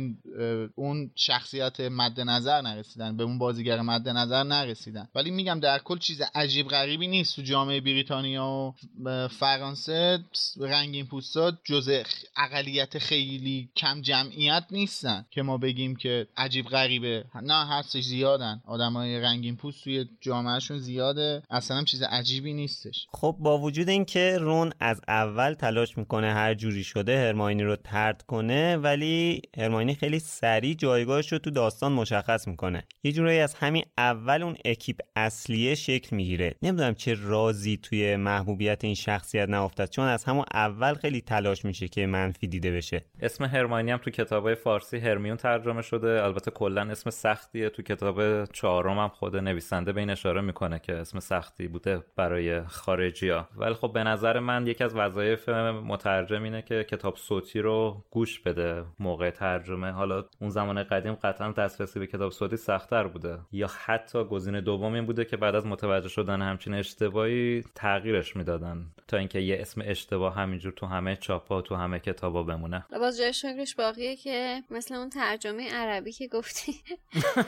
[0.75, 5.07] اون شخصیت مد نظر نرسیدن به اون بازیگر مد نظر نرسیدن.
[5.15, 10.19] ولی میگم در کل چیز عجیب غریبی نیست تو جامعه بریتانیا و فرانسه.
[10.59, 11.89] رنگین پوستا جز
[12.37, 17.25] اقلیت خیلی کم جمعیت نیستن که ما بگیم که عجیب غریبه.
[17.43, 18.61] نه هستش زیادن.
[18.65, 21.43] آدمای رنگین پوست توی جامعهشون زیاده.
[21.49, 23.07] اصلا چیز عجیبی نیستش.
[23.11, 28.21] خب با وجود اینکه رون از اول تلاش می‌کنه هر جوری شده هرماینی رو ترد
[28.21, 32.83] کنه ولی هرماینی خیلی سریع جایگاهش رو تو داستان مشخص می‌کنه.
[33.03, 35.75] یه جورایی از همین اول اون اکیپ اصلیه
[36.11, 36.55] می‌گیره.
[36.61, 41.87] نمی‌دونم چه رازی توی محبوبیت این شخصیت نافتد چون از همون اول خیلی تلاش میشه
[41.87, 43.05] که منفی دیده بشه.
[43.21, 46.23] اسم هرماینی هم تو کتابای فارسی هرمیون ترجمه شده.
[46.23, 47.69] البته کلا اسم سختیه.
[47.69, 52.61] تو کتاب چهارم هم خود نویسنده به این اشاره می‌کنه که اسم سختی بوده برای
[52.61, 57.59] خارجی ها ولی خب به نظر من یکی از وظایف مترجم اینه که کتاب صوتی
[57.59, 58.83] رو گوش بده.
[58.99, 59.91] موقع ترجمه.
[59.91, 63.39] حالا اون زمان قدیم قطعا دسترسی به کتاب صوتی سختتر بوده.
[63.51, 69.17] یا حتی گزینه دوم بوده که بعد از متوجه شدن همچین اشتباهی تغییرش می‌دادن تا
[69.17, 72.85] اینکه یه اسم اشتباه همینجور تو همه چاپا تو همه کتابا بمونه.
[72.99, 76.75] باز جای شکرش باقیه که مثل اون ترجمه عربی که گفتی.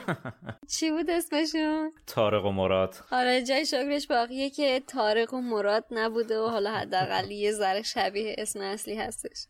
[0.78, 2.94] چی بود اسمشون؟ تارق و مراد.
[3.10, 8.34] آره جای شکرش باقیه که تارق و مراد نبوده و حالا حداقل یه ذره شبیه
[8.38, 9.46] اسم اصلی هستش.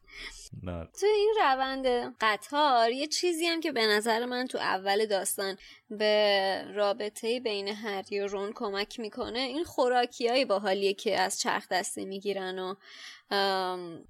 [1.01, 1.87] تو این روند
[2.21, 5.59] قطار یه چیزی هم که به نظر من تو اول داستان
[5.91, 12.05] به رابطه بین هری و رون کمک می‌کنه این خوراکیایی باحالیه که از چرخ دسته
[12.05, 12.75] می‌گیرن و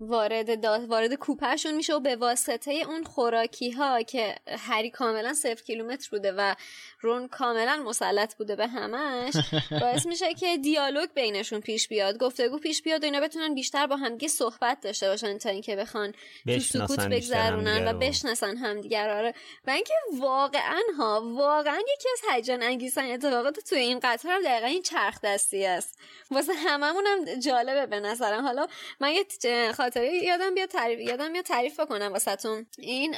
[0.01, 6.09] وارد وارد کوپهشون میشه و به واسطه اون خوراکی ها که هری کاملا صفر کیلومتر
[6.11, 6.55] بوده و
[7.01, 9.35] رون کاملا مسلط بوده به همش
[9.81, 12.19] باعث میشه که دیالوگ بینشون پیش بیاد.
[12.19, 16.13] گفتگو پیش بیاد و اینا بتونن بیشتر با همدیگه صحبت داشته باشن تا اینکه بخوان
[16.47, 19.35] تو سکوت بگذرونن و بشناسن همدیگه آره.
[19.67, 24.67] و اینکه واقعا ها واقعا یکی از هیجان انگیزترین اتفاقات تو این قطار هم دقیقا
[24.67, 25.99] این چرخ دستی است.
[26.31, 28.45] واسه هممون هم جالبه به نظرم.
[28.45, 28.67] حالا
[29.01, 32.67] من یه خاطره یادم بیاد تعریف یادم بیاد تعریف بکنم واسهتون.
[32.79, 33.15] این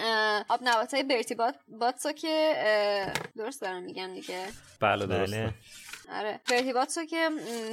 [0.49, 1.37] آب نباتای برتی
[1.69, 2.55] باتسو که
[3.37, 4.47] درست دارم میگم دیگه.
[4.81, 5.37] بله درسته.
[5.37, 5.55] بله.
[6.13, 6.41] آره.
[6.51, 7.29] برهیباتو که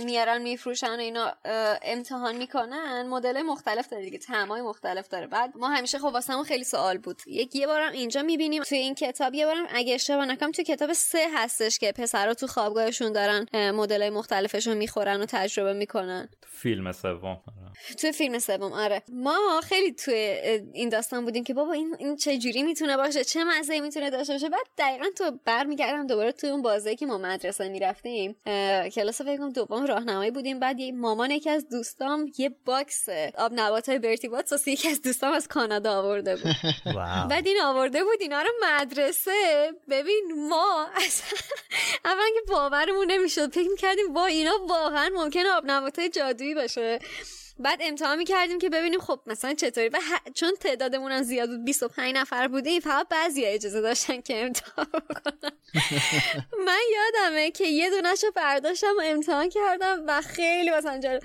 [0.06, 1.34] میارن میفروشن و اینا
[1.82, 5.28] امتحان می‌کنن مدل مختلف داره دیگه تمای مختلف داره.
[5.28, 7.22] بعد ما همیشه خب واسمون خیلی سوال بود.
[7.28, 10.94] یک یه بارم اینجا می‌بینیم توی این کتاب یه بارم اگه اشتباه نکنم توی کتاب
[10.94, 16.30] سه هستش که پسرا تو خوابگاهشون دارن مدل مختلفشون می‌خورن و تجربه می‌کنن.
[16.48, 17.42] فیلم سوم
[17.88, 19.04] تو تو فیلم سوم آره.
[19.10, 20.12] ما خیلی تو
[20.74, 24.34] این داستان بودیم که بابا این این چه جوری می‌تونه باشه چه مزه می‌تونه داشته
[24.34, 24.50] باشه.
[24.50, 28.25] بعد دقیقا تو برمیگردم دوباره تو اون بازه که ما مدرسه می‌رفتیم.
[28.96, 30.60] کلاس فکر کنم دوم راهنمایی بودیم.
[30.60, 35.02] بعد یه مامان یکی از دوستام یه box آب نبات های برتی باتس یکی از
[35.02, 36.56] دوستام از کانادا آورده بود.
[37.30, 39.72] بعد این آورده بود اینا رو مدرسه.
[39.90, 41.38] ببین ما اصلا
[42.06, 43.54] اولا که باورمون نمی‌شد.
[43.54, 47.00] فکر می‌کردیم با اینا واقعا ممکنه آب نبات های جادویی باشه.
[47.60, 49.90] بعد امتحان می‌کردیم که ببینیم خب مثلا چطوری.
[49.90, 50.00] و
[50.34, 55.52] چون تعدادمون هم زیاد بود 25 نفر بودیم فقط بعضی اجازه داشتن که امتحان کنن
[56.68, 61.20] من یادمه که یه دونش رو برداشتم و امتحان کردم و خیلی مثلا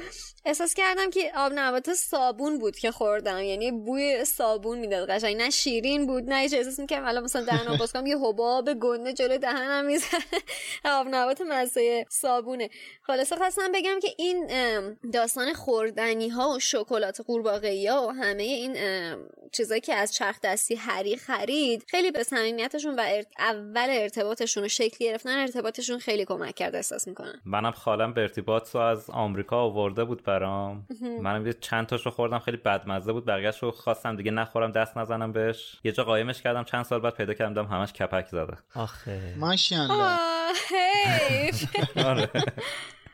[0.45, 3.43] احساس کردم که آب نبات صابون بود که خوردم.
[3.43, 5.37] یعنی بوی صابون می‌داد قشنگ.
[5.37, 7.05] نه شیرین بود نه هیچ احساس می‌کردم.
[7.05, 10.21] حالا مثلا دهنم باز کنم یه حباب گنده جلوی دهنم می‌زنه.
[10.85, 12.71] آب نبات مزه صابونه.
[13.03, 14.47] خلاصه خواستم بگم که این
[15.13, 15.55] داستان
[16.21, 18.77] خوردنی ها و شکلات قورباغه‌ای ها و همه این
[19.53, 25.09] چیزایی که از چرخ دستی هری خرید خیلی به صمیمیتشون و اول ارتباطشون و شکلی
[25.09, 27.41] گرفتن ارتباطشون خیلی کمک کرد احساس می‌کنم.
[27.45, 30.87] منم خالم برتیبات رو از آمریکا آورده بود برام.
[31.21, 35.33] منم یه چند تاشو خوردم خیلی بدمزه بود بقیه‌شو رو خواستم دیگه نخورم دست نزنم
[35.33, 35.77] بهش.
[35.85, 38.57] یه جا قایمش کردم چند سال بعد پیدا کردم همش کپک زده.
[38.75, 39.35] آخه.
[39.39, 40.19] ماشاءالله.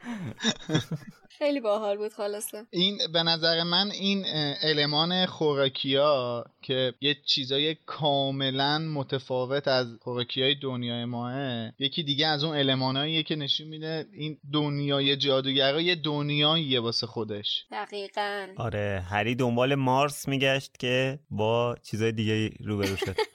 [1.38, 2.66] خیلی باحال بود خلاصه.
[2.70, 4.24] این به نظر من این
[4.62, 11.34] المان خوراکی ها که یه چیزای کاملا متفاوت از خوراکی های دنیای ماه
[11.78, 17.64] یکی دیگه از اون الماناییه که نشون میده این دنیای جادوگرا یه دنیاییه واسه خودش.
[17.70, 18.46] دقیقا.
[18.56, 23.16] آره هری دنبال مارس میگشت که با چیزای دیگه روبرو شد.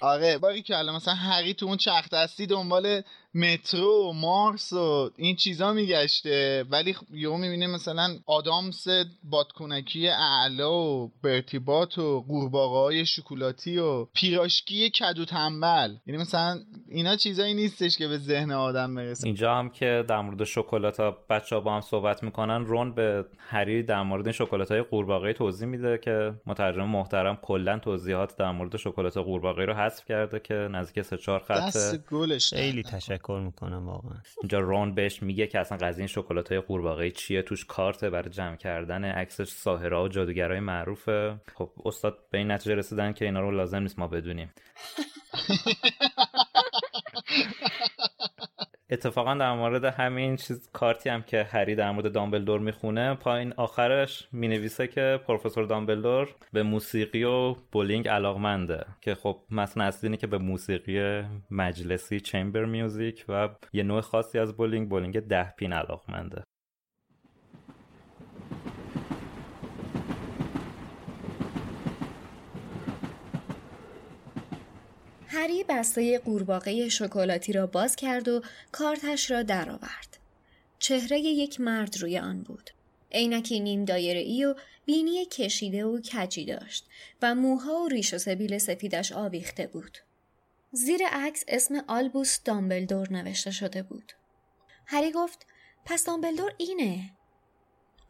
[0.00, 3.02] آره باری که الان مثلا هری تو اون چرخ دستی دنبال
[3.34, 6.64] مترو و مارس و این چیزا میگشته.
[6.70, 8.86] ولی یهو می‌بینه مثلا آدامس
[9.22, 15.94] بادکنکی اعلا و برتیبات و قورباغه های شکلاتی و پیراشکی کدو تنبل.
[16.06, 19.26] یعنی مثلا اینا چیزایی نیستش که به ذهن آدم برسه.
[19.26, 23.24] اینجا هم که در مورد شکلات ها بچه ها با هم صحبت می‌کنن رون به
[23.38, 28.50] هری در مورد این شکلات های قورباغه توضیح میده که مترجم محترم کلا توضیحات در
[28.50, 31.76] مورد شکلات قورباغه رو حذف کرده که نزدیک سه چهار خط
[32.50, 33.19] خیلی تشکر.
[33.28, 34.18] می‌کنم واقعا.
[34.42, 38.30] اینجا رون بهش میگه که اصلا قضیه این شکلات های قورباغه چیه؟ توش کارته برای
[38.30, 41.40] جمع کردن عکسش ساحره و جادوگرای معروفه.
[41.54, 44.50] خب استاد به این نتیجه رسیدن که اینا رو لازم نیست ما بدونیم.
[48.90, 54.28] اتفاقا در مورد همین چیز کارتی هم که هری در مورد دامبلدور می‌خونه پایین آخرش
[54.32, 60.38] می‌نویسه که پروفسور دامبلدور به موسیقی و بولینگ علاقمنده که خب مثلا اصلی که به
[60.38, 66.42] موسیقی مجلسی chamber music و یه نوع خاصی از بولینگ بولینگ ده پین علاقمنده.
[75.40, 80.16] هری بسته قورباغه شکلاتی را باز کرد و کارتش را درآورد.
[80.78, 82.70] چهره یک مرد روی آن بود.
[83.12, 84.54] عینکی نیم دایره ای و
[84.86, 86.86] بینی کشیده و کجی داشت
[87.22, 89.98] و موها و ریش و سبیل سفیدش آویخته بود.
[90.72, 94.12] زیر عکس اسم آلبوس دامبلدور نوشته شده بود.
[94.86, 95.46] هری گفت
[95.84, 97.10] پس دامبلدور اینه.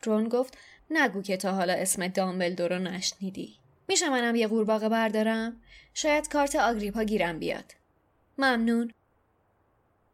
[0.05, 0.59] رون گفت
[0.91, 3.59] نگو که تا حالا اسم دامبلدور رو نشنیدی.
[3.91, 5.62] میشه منم یه قورباغه بردارم؟
[5.95, 7.74] شاید کارت آگریپا گیرم بیاد.
[8.38, 8.93] ممنون.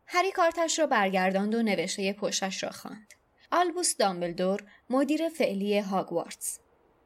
[0.06, 3.14] هری کارتش را برگرداند و نوشته پشتش را خواند.
[3.52, 6.58] آلبوس دامبلدور مدیر فعلی هاگوارتس.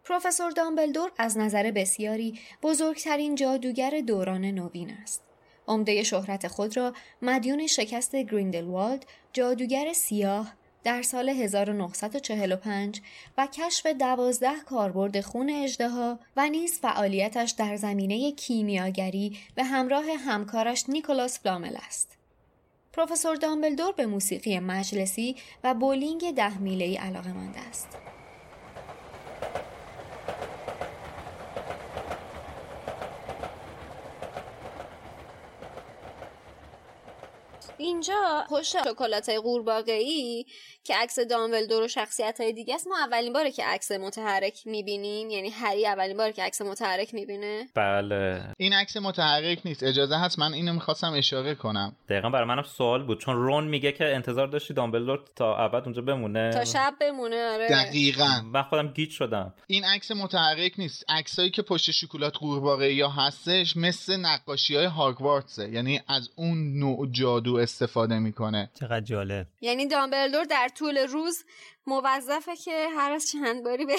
[0.05, 5.23] پروفسور دامبلدور از نظر بسیاری بزرگترین جادوگر دوران نوین است.
[5.69, 10.55] عمده شهرت خود را مدیون شکست گریندلوالد جادوگر سیاه
[10.85, 13.01] در سال 1945
[13.39, 20.85] و کشف دوازده کاربرد خون اجدها و نیز فعالیتش در زمینه کیمیاگری به همراه همکارش
[20.89, 22.17] نیکولاس فلامل است.
[22.93, 27.89] پروفسور دامبلدور به موسیقی مجلسی و بولینگ ده میله علاقه مند است.
[37.81, 40.45] اینجا پشت شکلات قورباغه ای
[40.85, 45.31] که عکس دامبلدور و شخصیت های دیگه است ما اولین باره که عکس متحرک می‌بینیم.
[45.31, 47.69] یعنی هری اولین باره که عکس متحرک می‌بینه.
[47.75, 48.45] بله.
[48.57, 49.83] این عکس متحرک نیست.
[49.83, 51.97] اجازه هست من اینو می‌خواستم اشاره کنم.
[52.09, 56.03] دقیقا برای منم سوال بود چون رون میگه که انتظار داشتی دامبلدور تا ابد اونجا
[56.03, 57.69] بمونه؟ تا شب بمونه آره.
[57.69, 58.43] دقیقا.
[58.45, 59.55] من خودم گیج شدم.
[59.67, 61.05] این عکس متحرک نیست.
[61.09, 67.09] عکسایی که پشت شکلات قورباغه یا هستش مثل نقاشی های هاگوارتسه یعنی از اون نوع
[67.11, 68.71] جادو استفاده می‌کنه.
[68.75, 69.47] چقدر جالب.
[69.61, 71.45] یعنی دامبلدور در طول روز
[71.87, 73.97] موظفه که هر از چند باری بره,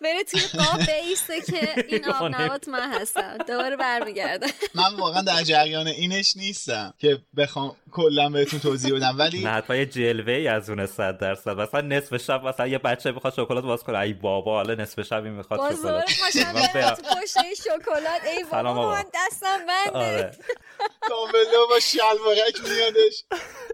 [0.00, 3.38] بره توی قاب بیسته که این آب نبات من هستم.
[3.38, 9.18] دوباره برمیگرده من واقعا در جریان اینش نیستم که بخوام کلا بهتون توضیح بدم.
[9.18, 11.60] ولی نه حتی یه جلوه از اون 100 درصد.
[11.60, 13.98] مثلا نصف شب مثلا یه بچه می‌خواد شکلات باز کنه.
[13.98, 15.74] ای بابا حالا نصف شب می‌خواد
[16.30, 18.24] شکلات پشت شکلات.
[18.36, 19.98] ای بابا من دستم بنده.
[19.98, 20.36] آره.
[21.00, 23.24] کاملا با شلوارک میادش.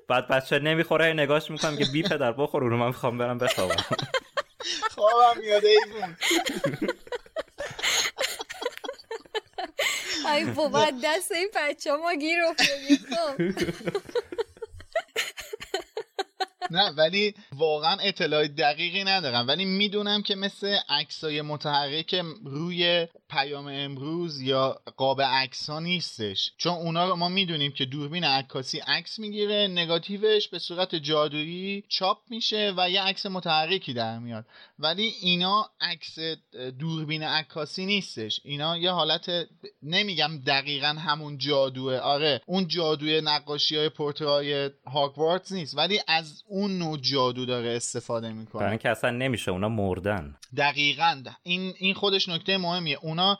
[0.08, 3.84] بعد بچه نمی‌خوره نگاش می‌کنم که بی پدر بخور اونو من می‌خوام برم بخوابم.
[4.94, 6.16] خوابم میاد ایوون
[10.34, 13.00] ای بابا دست این بچه ما گیر افتادی
[16.70, 19.48] نه ولی واقعا اطلاع دقیقی ندارم.
[19.48, 26.52] ولی می‌دونم که مثل عکسای متحرک روی پیام امروز یا قاب عکس ها نیستش.
[26.58, 32.18] چون اونا رو ما می‌دونیم که دوربین عکاسی عکس می‌گیره نگاتیوش به صورت جادویی چاپ
[32.30, 34.46] میشه و یه عکس متحرکی در میاد.
[34.78, 36.18] ولی اینا عکس
[36.78, 38.40] دوربین عکاسی نیستش.
[38.44, 39.30] اینا یه حالت
[39.82, 41.98] نمیگم دقیقا همون جادوه.
[41.98, 44.70] آره اون جادوی نقاشی های پورترای
[45.50, 45.76] نیست.
[45.76, 48.60] ولی از نوع جادو داره استفاده می‌کنه.
[48.60, 50.36] برای اینکه اصلا نمیشه اونا مردن.
[50.56, 51.22] دقیقا.
[51.42, 52.98] این این خودش نکته مهمیه.
[53.02, 53.38] اونا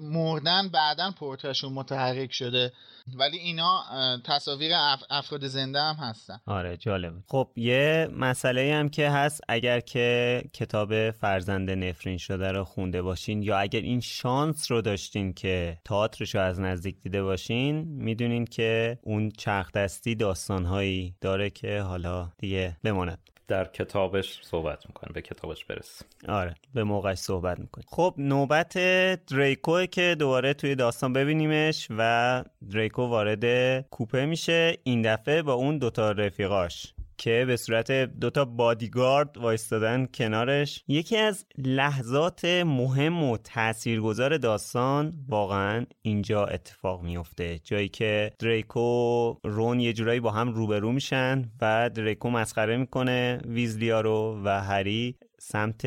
[0.00, 2.72] مردن بعدا پورترشون متحرک شده.
[3.14, 3.82] ولی اینا
[4.24, 4.72] تصاویر
[5.10, 6.40] افراد زنده هم هستن.
[6.46, 7.12] آره جالب.
[7.26, 13.42] خب یه مسئله هم که هست اگر که کتاب فرزند نفرین شده رو خونده باشین
[13.42, 18.98] یا اگر این شانس رو داشتین که تئاترش رو از نزدیک دیده باشین می‌دونین که
[19.02, 23.18] اون چرخ دستی داستانهایی داره که حالا دیگه بماند.
[23.48, 28.78] در کتابش صحبت می‌کنه به کتابش برس آره به موقعش صحبت می‌کنه خب نوبت
[29.26, 34.78] دریکو که دوباره توی داستان ببینیمش و دریکو وارد کوپه میشه.
[34.82, 36.94] این دفعه با اون دوتا رفیقاش.
[37.18, 40.84] که به صورت دوتا بادیگارد وایستادن کنارش.
[40.88, 49.80] یکی از لحظات مهم و تاثیرگذار داستان واقعا اینجا اتفاق میفته جایی که دریکو رون
[49.80, 55.86] یه جورایی با هم روبرو میشن و دریکو مسخره می‌کنه ویزلیا رو و هری سمت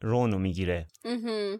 [0.00, 0.86] رونو می‌گیره.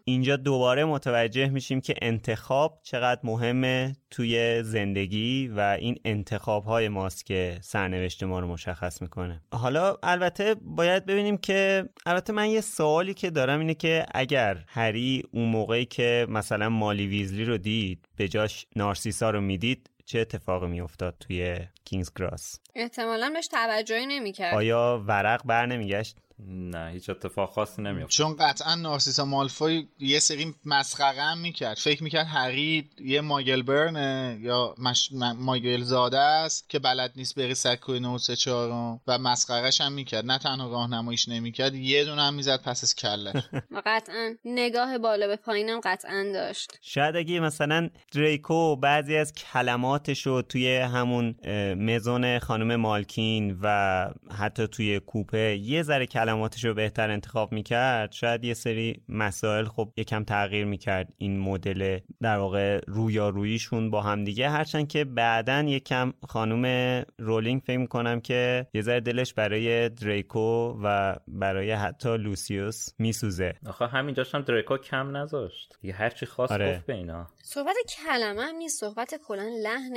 [0.05, 7.27] اینجا دوباره متوجه میشیم که انتخاب چقدر مهمه توی زندگی و این انتخاب های ماست
[7.27, 9.43] که سرنوشت ما رو مشخص می‌کنه.
[9.53, 15.23] حالا البته باید ببینیم که البته من یه سوالی که دارم اینه که اگر هری
[15.33, 20.67] اون موقعی که مثلا مالی ویزلی رو دید به جاش نارسیسا رو می‌دید چه اتفاقی
[20.67, 24.55] میافتاد توی کینگز گراس احتمالا بهش توجهی نمی‌کرد.
[24.55, 26.17] آیا ورق بر نمیگشت؟
[26.49, 31.77] نه هیچ اتفاق خاصی نمیفته چون قطعا نارسیسا مالفوی یه سری مسخره هم می‌کرد.
[31.77, 35.09] فکر می‌کرد هری یه ماگل برنه یا مش...
[35.39, 40.27] ماگل زاده است که بلد نیست بری سکوی 934 و مسخرهش هم می‌کرد.
[40.27, 43.33] نه تنها راهنماییش نمی‌کرد یه دونه هم می‌زد پس از کله
[43.87, 46.79] قطعا نگاه بالا به پایینم قطعا داشت.
[46.83, 51.35] شاید اگه مثلا دریکو بعضی از کلماتش رو توی همون
[51.75, 54.09] مزون خانم مالکین و
[54.39, 59.93] حتی توی کوپه یه ذره کلماتش رو بهتر انتخاب می‌کرد شاید یه سری مسائل خب
[59.97, 61.13] یکم تغییر می‌کرد.
[61.19, 64.49] این مدل در واقع رویاروییشون با هم دیگه.
[64.49, 71.17] هرچند که بعدا یکم خانم رولینگ فکر می‌کنم که یه ذره دلش برای دریکو و
[71.29, 73.55] برای حتی لوسیوس میسوزه.
[73.67, 75.75] آخه همینجاش هم دریکو کم نذاشت.
[75.81, 76.77] دیگه هرچی خواست آره.
[76.77, 77.27] گفت به اینا.
[77.43, 78.81] صحبت کلمه هم نیست.
[78.81, 79.97] صحبت کلا لحن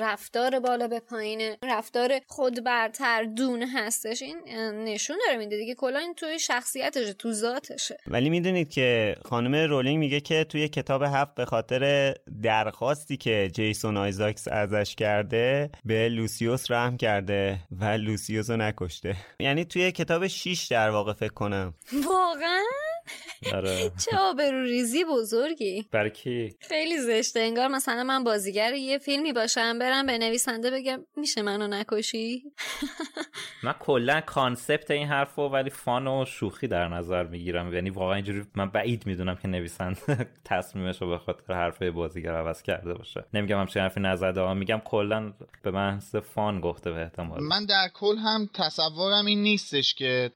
[0.00, 4.22] رفتار بالا به پایین رفتار خود برتر دون هستش.
[4.22, 4.36] این
[4.84, 5.74] نشون داره میده دیگه.
[5.74, 7.96] کلا این توی شخصیتشه تو ذاتشه.
[8.06, 13.96] ولی می‌دونید که خانم رولینگ میگه که توی کتاب هفت به خاطر درخواستی که جیسون
[13.96, 19.16] آیزاکس ازش کرده به لوسیوس رحم کرده و لوسیوس رو نکشته.
[19.40, 21.74] یعنی توی کتاب 6 در واقع فکر کنم.
[21.92, 22.62] واقعا؟
[23.54, 23.90] آره.
[24.04, 25.88] چه آبرو ریزی بزرگی.
[25.92, 27.40] برای کی؟ خیلی زشته.
[27.40, 32.42] انگار مثلا من بازیگر یه فیلمی باشم برم به نویسنده بگم میشه منو نکشی؟
[33.64, 37.74] من کلا concept این حرفو ولی fun و شوخی در نظر می‌گیرم.
[37.74, 42.62] یعنی واقعا اینجوری من بعید می‌دونم که نویسنده تصمیمش رو به خاطر حرفای بازیگر عوض
[42.62, 43.24] کرده باشه.
[43.34, 45.32] نمیگم همچین حرفی نزده میگم کلا
[45.62, 47.42] به محض fun گفته به احتمال.
[47.42, 50.30] من در کل هم تصورم این نیستش که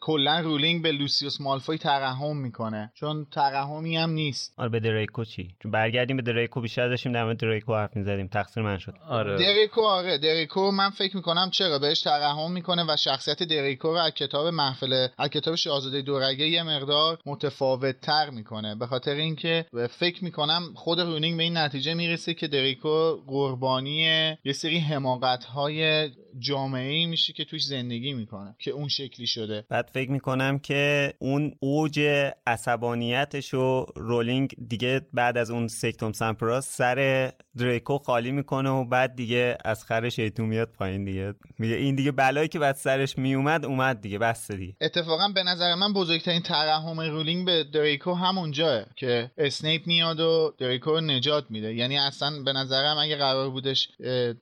[0.00, 2.92] کلا رولینگ به لوسیوس مالفوی ترحم می‌کنه.
[2.94, 4.54] چون ترحمی هم نیست.
[4.56, 8.26] آره به دریکو چی؟ چون برگردیم به دریکو بیشتر داشتیم در مورد دریکو حرف می‌زدیم.
[8.26, 8.94] تقصیر من شد.
[9.08, 9.38] آره.
[9.38, 10.18] دریکو آره.
[10.18, 15.06] دریکو من فکر می‌کنم چرا؟ بهش ترحم می‌کنه و شخصیت دریکو رو از کتاب محفل
[15.18, 18.74] از کتاب شاهزاده دورگه یه مقدار متفاوت تر می‌کنه.
[18.74, 23.98] به خاطر اینکه فکر می‌کنم خود رونینگ به این نتیجه می‌رسه که دریکو قربانی
[24.44, 29.64] یه سری حماقت های جامعه ای میشه که توش زندگی می‌کنه که اون شکلی شده.
[29.68, 32.00] بعد فکر می‌کنم که اون اوج
[32.46, 39.16] عصبانیتش رو رولینگ دیگه بعد از اون سکتوم سمپرا سر دریکو خالی می‌کنه و بعد
[39.16, 41.34] دیگه از خر شیطون میاد پایین دیگه.
[41.58, 44.76] میگه این دیگه بلایی که بعد سرش میومد اومد دیگه بس دیگه.
[44.80, 50.90] اتفاقا به نظر من بزرگترین ترحم رولینگ به دریکو همونجاس که اسنیپ میاد و دریکو
[50.90, 51.74] رو نجات میده.
[51.74, 53.88] یعنی اصلا به نظرم اگه قرار بودش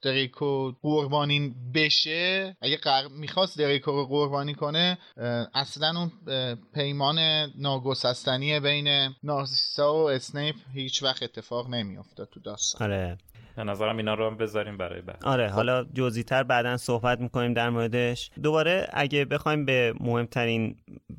[0.03, 1.55] دریکو قربانی
[1.85, 4.99] بشه اگه قرار می‌خواست دریکو رو قربانی کنه
[5.55, 6.13] اصلا اون
[6.75, 7.19] پیمان
[7.59, 12.93] ناگسستنی بین نارسیسا و اسنیپ هیچ وقت اتفاق نمیافتاد تو داستان.
[12.93, 13.19] آره.
[13.65, 15.25] به نظرم اینا رو هم بذاریم برای بعد.
[15.25, 15.55] آره خب.
[15.55, 18.31] حالا جزئی تر بعدا صحبت می‌کنیم در موردش.
[18.43, 20.77] دوباره اگه بخوایم به مهمترین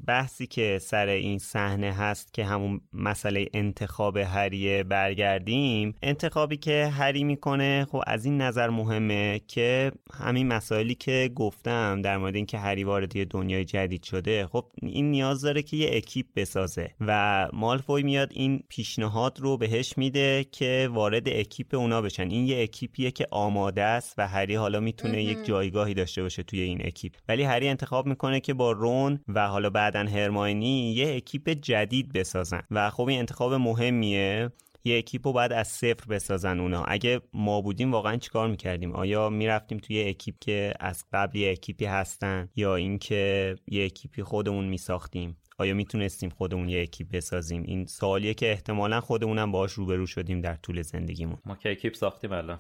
[0.08, 7.24] بحثی که سر این صحنه هست که همون مسئله انتخاب هریه برگردیم انتخابی که هری
[7.24, 12.84] می‌کنه خب از این نظر مهمه که همین مسائلی که گفتم در مورد اینکه هری
[12.84, 18.04] وارد یه دنیای جدید شده خب این نیاز داره که یه اکیپ بسازه و مالفوی
[18.04, 22.31] میاد این پیشنهاد رو بهش میده که وارد اکیپ اونا بشن.
[22.32, 26.62] این یه اکیپیه که آماده است و هری حالا می‌تونه یک جایگاهی داشته باشه توی
[26.62, 27.14] این اکیپ.
[27.28, 32.62] ولی هری انتخاب می‌کنه که با رون و حالا بعدا هرماینی یه اکیپ جدید بسازن.
[32.72, 34.50] و خب این انتخاب مهمیه.
[34.84, 36.84] یه اکیپ رو باید از صفر بسازن اونا.
[36.84, 41.86] اگه ما بودیم واقعا چیکار می‌کردیم؟ آیا می‌رفتیم توی اکیپ که از قبل یه اکیپی
[41.86, 48.34] هستن یا اینکه یه اکیپی خودمون میساختیم؟ آیا می‌تونستیم خودمون یه اکیپ بسازیم؟ این سوالیه
[48.34, 51.38] که احتمالا خودمونم باهاش روبرو شدیم در طول زندگیمون.
[51.46, 52.60] ما که اکیپ ساختیم الان.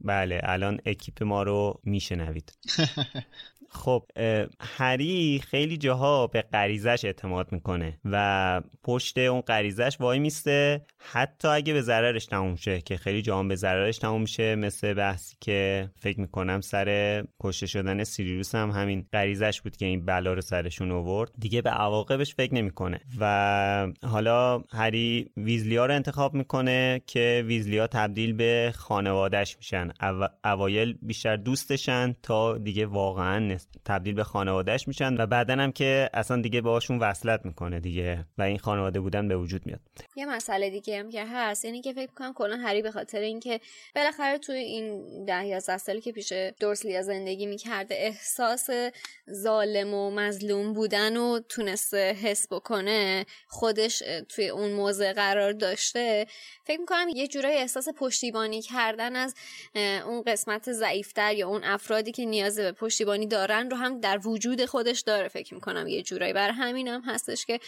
[0.00, 2.52] بله الان اکیپ ما رو میشنوید.
[3.70, 4.04] خب
[4.60, 10.86] هری خیلی جاها به غریزش اعتماد می‌کنه و پشت اون غریزش وای میسته.
[10.98, 15.36] حتی اگه به ضررش تموم شه که خیلی جاها به ضررش تموم میشه مثل بحثی
[15.40, 20.40] که فکر می‌کنم سر کشته شدن سیریوس هم همین غریزش بود که این بلا رو
[20.40, 21.30] سرشون آورد.
[21.38, 23.00] دیگه به عواقبش فکر نمی‌کنه.
[23.20, 29.90] و حالا هری ویزلیا رو انتخاب می‌کنه که ویزلیا تبدیل به خانوادهش میشن.
[30.44, 36.40] اوایل بیشتر دوستشن تا دیگه واقعا تبدیل به خانوادهش میشن و بعدا هم که اصلا
[36.40, 39.80] دیگه باهاشون وصلت می‌کنه دیگه و این خانواده بودن به وجود میاد.
[40.16, 43.60] یه مسئله دیگه هم که هست یعنی که فکر کنم کلا هری به خاطر اینکه
[43.94, 48.70] بالاخره توی این ده یا سالی که پیش دورسلیا زندگی می‌کرده احساس
[49.32, 56.26] ظالم و مظلوم بودن و تونسته حس بکنه خودش توی اون موضع قرار داشته
[56.64, 59.34] فکر می‌کنم یه جورای احساس پشتیبانی کردن از
[60.06, 64.64] اون قسمت ضعیفتر یا اون افرادی که نیاز به پشتیبانی دارن رو هم در وجود
[64.64, 66.32] خودش داره فکر می‌کنم یه جورایی.
[66.32, 67.60] بر همین هم هستش که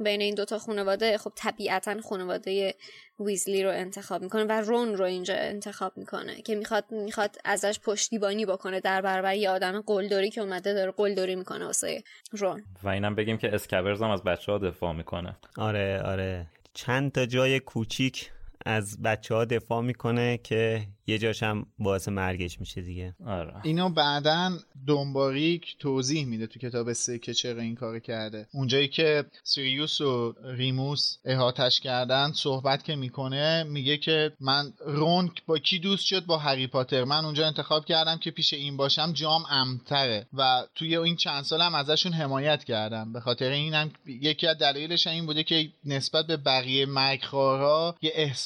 [0.00, 2.74] بین این دوتا خانواده خب طبیعتا خانواده
[3.20, 8.46] ویزلی رو انتخاب می‌کنه و رون رو اینجا انتخاب می‌کنه که می‌خواد می‌خواد ازش پشتیبانی
[8.46, 12.64] بکنه در برابر یه آدم قلدری که اومده داره قلدری می‌کنه واسه رون.
[12.82, 15.36] و اینم بگیم که اسکبرز هم از بچه ها دفاع می‌کنه.
[15.56, 16.46] آره آره.
[16.74, 18.30] چند تا جای کوچیک
[18.66, 23.14] از بچه ها دفاع می‌کنه که یه جاش هم باعث مرگش میشه دیگه.
[23.26, 23.54] آره.
[23.62, 28.46] اینو بعدا دنباریک توضیح میده تو کتاب سه که چرا این کار کرده.
[28.52, 35.58] اونجایی که سیریوس و ریموس احاتش کردن صحبت که می‌کنه میگه که من رون با
[35.58, 37.04] کی دوست شد؟ با هری پاتر.
[37.04, 40.26] من اونجا انتخاب کردم که پیش این باشم جام امتره.
[40.32, 43.12] و توی این چند سالم ازشون حمایت کردم.
[43.12, 48.43] به خاطر اینم یکی از دلایلش این بوده که نسبت به بقیه مرگخوارها یه احساس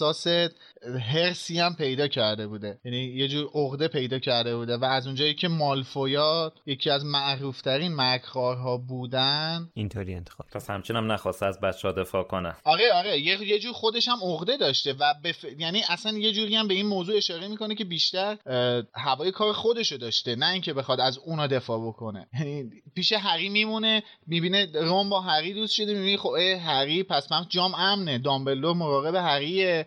[1.12, 2.78] هرسی هم پیدا کرده بوده.
[2.84, 7.94] یعنی یه جور عقده پیدا کرده بوده و از اونجایی که مالفویا یکی از معروفترین
[7.96, 12.56] مکرارها بودن اینطوری انتخاب پس همچنین هم نخواسته از بچه ها دفاع کنه.
[12.64, 15.44] آره آره یه, یه جور خودش هم عقده داشته و بف...
[15.58, 18.36] یعنی اصلا یه جوری هم به این موضوع اشاره می‌کنه که بیشتر
[18.94, 22.26] هوای کار خودشو داشته نه اینکه بخواد از اونا دفاع بکنه.
[22.38, 26.34] یعنی پیش هری میمونه می‌بینه روم با هری دوست شده می‌بینه خب
[26.66, 29.86] هری پس من جام امنه دامبلدور مراقب هریه.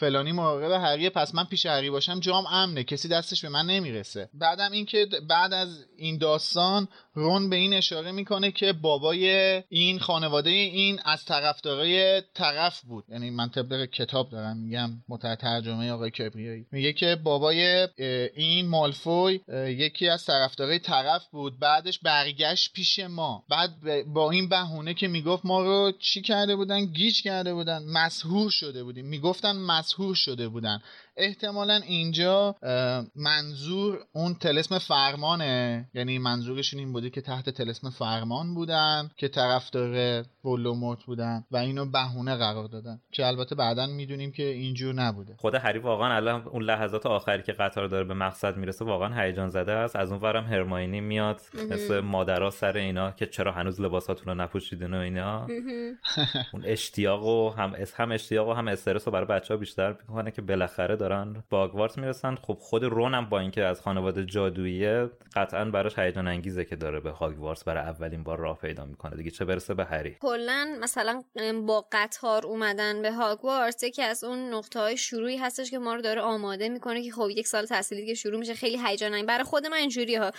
[0.00, 4.28] فلانی مراقب هریه پس من پیش هری باشم جام امنه کسی دستش به من نمی‌رسه.
[4.34, 9.28] بعدم اینکه بعد از این داستان رون به این اشاره می‌کنه که بابای
[9.68, 13.04] این خانواده این از طرفدارای طرف بود.
[13.08, 16.66] یعنی من طبق کتاب دارم میگم مترجمه ترجمه آقای کبریایی.
[16.72, 17.88] میگه که بابای
[18.34, 21.58] این مالفوی یکی از طرفدارای طرف بود.
[21.58, 23.44] بعدش برگشت پیش ما.
[23.48, 23.70] بعد
[24.06, 27.82] با این بهونه که می‌گفت ما رو چی کرده بودن؟ گیج کرده بودن.
[27.84, 29.06] مسحور شده بودیم.
[29.06, 29.56] می‌گفتن
[29.90, 30.82] مسهور شده بودن.
[31.16, 32.54] احتمالا اینجا
[33.16, 35.88] منظور اون تلسم فرمانه.
[35.94, 41.86] یعنی منظورشون این بوده که تحت تلسم فرمان بودن که طرفدار ولوموت بودن و اینو
[41.86, 43.00] بهونه قرار دادن.
[43.12, 45.34] که البته بعدا می‌دونیم که اینجور نبوده.
[45.38, 49.48] خود هری واقعا الان اون لحظات آخری که قطار داره به مقصد می‌رسه واقعا هیجان
[49.48, 49.96] زده است.
[49.96, 51.40] از اون ورم هرماینی میاد
[51.70, 55.46] مثل مادرها سر اینا که چرا هنوز لباساتون رو نپوشیدین و اینا.
[56.52, 60.30] اون اشتیاق و هم هم اشتیاق و هم استرس رو برای بچه ها بیشتر می‌کنه
[60.30, 61.44] که بالاخره دارن.
[61.50, 62.34] با آگوارت می‌رسن.
[62.34, 67.00] خب خود رون هم با اینکه از خانواده جادوییه قطعا براش هیجان انگیزه که داره
[67.00, 69.16] به هاگوارتس برای اولین بار راه پیدا می‌کنه.
[69.16, 71.22] دیگه چه برسه به هری؟ کلا مثلا
[71.66, 76.02] با قطار اومدن به هاگوارتس یکی از اون نقطه های شروعی هستش که ما رو
[76.02, 78.54] داره آماده می‌کنه که خب یک سال تحصیلی که شروع میشه.
[78.54, 80.30] خیلی هیجان برای خود من اینجوری ها.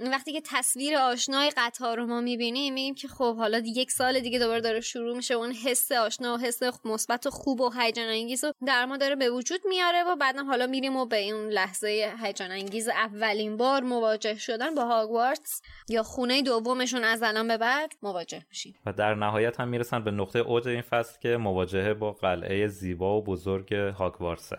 [0.00, 4.38] وقتی که تصویر آشنای قطار رو ما می‌بینیم میگیم که خب حالا یک سال دیگه
[4.38, 5.34] دوباره داره شروع میشه.
[5.34, 9.16] اون حس آشنا و حس مثبت و خوب و هیجان انگیز و در ما داره
[9.16, 13.82] به وجود میاره و بعدم حالا میریم و به اون لحظه هیجان انگیز اولین بار
[13.82, 19.14] مواجه شدن با هاگوارتس یا خونه دومشون از الان به بعد مواجه میشیم و در
[19.14, 23.74] نهایت هم می‌رسن به نقطه اوج این فصل که مواجهه با قلعه زیبا و بزرگ
[23.74, 24.58] هاگوارتسه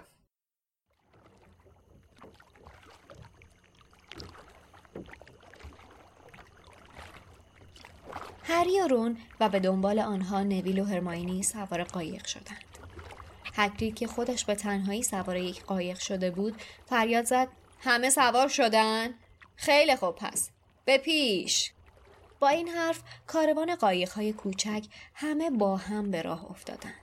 [8.43, 12.66] هری و رون و به دنبال آنها نویل و هرماینی سوار قایق شدند.
[13.57, 17.47] هگرید که خودش به تنهایی سوار یک قایق شده بود فریاد زد
[17.79, 19.13] همه سوار شدن؟
[19.55, 20.49] خیلی خوب پس
[20.85, 21.71] به پیش
[22.39, 26.93] با این حرف کاروان قایقهای کوچک همه با هم به راه افتادند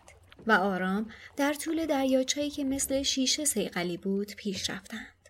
[0.46, 5.28] و آرام در طول دریاچه‌ای که مثل شیشه سیقلی بود پیش رفتند.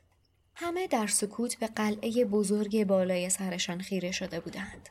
[0.55, 4.89] همه در سکوت به قلعه بزرگ بالای سرشان خیره شده بودند.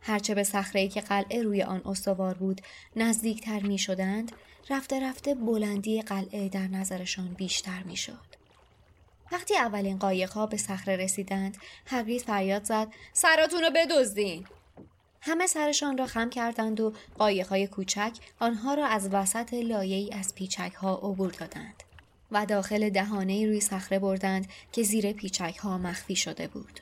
[0.00, 2.60] هرچه به صخره که قلعه روی آن استوار بود
[2.96, 4.32] نزدیکتر می شدند
[4.70, 8.28] رفته رفته بلندی قلعه در نظرشان بیشتر می شد.
[9.32, 14.46] وقتی اولین قایق ها به صخره رسیدند هگرید فریاد زد سراتون رو بدزدین
[15.20, 20.72] همه سرشان را خم کردند و های کوچک آنها را از وسط لایه‌ای از پیچک
[20.74, 21.82] ها عبور دادند
[22.30, 26.80] و داخل دهانه روی صخره بردند که زیر پیچک ها مخفی شده بود.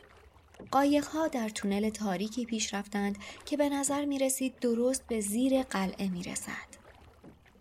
[1.12, 6.08] ها در تونل تاریکی پیش رفتند که به نظر می رسید درست به زیر قلعه
[6.08, 6.75] می رسد.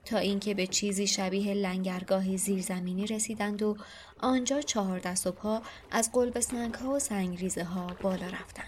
[0.05, 3.77] تا اینکه به چیزی شبیه لنگرگاهی زیرزمینی رسیدند و
[4.19, 5.61] آنجا چهار دست و پا
[5.91, 8.65] از قلب سنگ ها و سنگریزه ها بالا رفتند.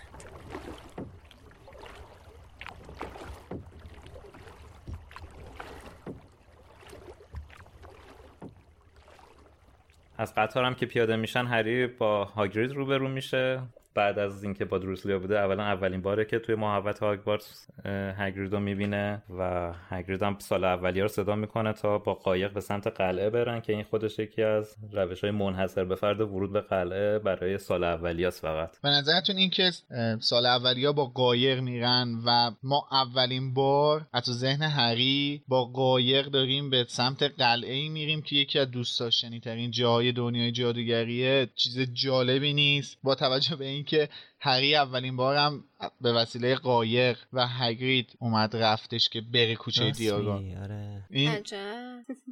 [10.17, 13.61] از قطار هم که پیاده میشن هری با هاگرید روبرو میشه
[13.97, 17.67] بعد از اینکه با دروسلیا بوده اولا اولین باره که توی محوت هاگوارتس
[18.17, 22.61] هگرید رو می‌بینه و هگرید هم سال اولیه رو صدا می‌کنه تا با قایق به
[22.61, 26.61] سمت قلعه برن که این خودش یکی از روش های منحصر به فرد ورود به
[26.61, 28.81] قلعه برای سال اولیاست فقط.
[28.83, 29.71] به نظرتون این که
[30.19, 36.69] سال اولیا با قایق میرن و ما اولین بار از ذهن هری با قایق داریم
[36.69, 41.79] به سمت قلعه ای میریم که یکی از دوست داشتنی ترین جاهای دنیای جادوگریه چیز
[41.93, 42.97] جالبی نیست.
[43.03, 44.09] با توجه به این که
[44.39, 45.63] هری اولین بارم
[46.01, 51.03] به وسیله قایق و هگرید اومد رفتش که بره کوچه دیاگون آره.
[51.09, 51.43] این...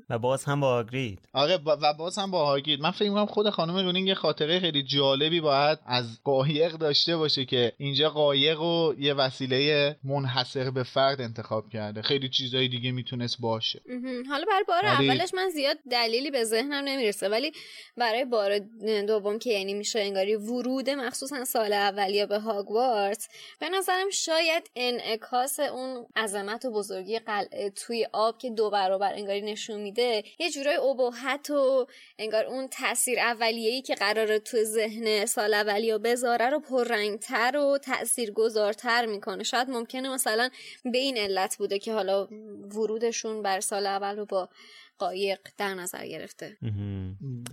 [0.10, 1.20] و باز هم با هاگرید.
[1.34, 2.82] آره و باز هم با هاگرید.
[2.82, 7.46] من فکر می‌کنم خود خانم رونینگ یه خاطره خیلی جالبی باید از قایق داشته باشه
[7.46, 12.02] که اینجا قایق و یه وسیله منحصر به فرد انتخاب کرده.
[12.02, 13.82] خیلی چیزای دیگه می‌تونست باشه.
[14.30, 17.52] حالا برای بار اولش من زیاد دلیلی به ذهنم نمی‌رسه ولی
[17.98, 18.60] برای بار
[19.08, 23.28] دوم که یعنی میشه انگاری ورود مخصوصا سال اولیا به هاگوارتس.
[23.60, 29.42] به نظرم شاید انعکاس اون عظمت و بزرگی قلعه توی آب که دو برابر انگاری
[29.42, 35.54] نشون میده یه جورای ابهت و انگار اون تاثیر اولیه‌ای که قراره تو ذهن سال
[35.54, 39.44] اولیا بذاره رو پررنگتر و تاثیرگذارتر می‌کنه.
[39.44, 40.50] شاید ممکنه مثلا
[40.86, 42.28] به این علت بوده که حالا
[42.76, 44.50] ورودشون بر سال اول رو با
[44.98, 46.58] قایق در نظر گرفته.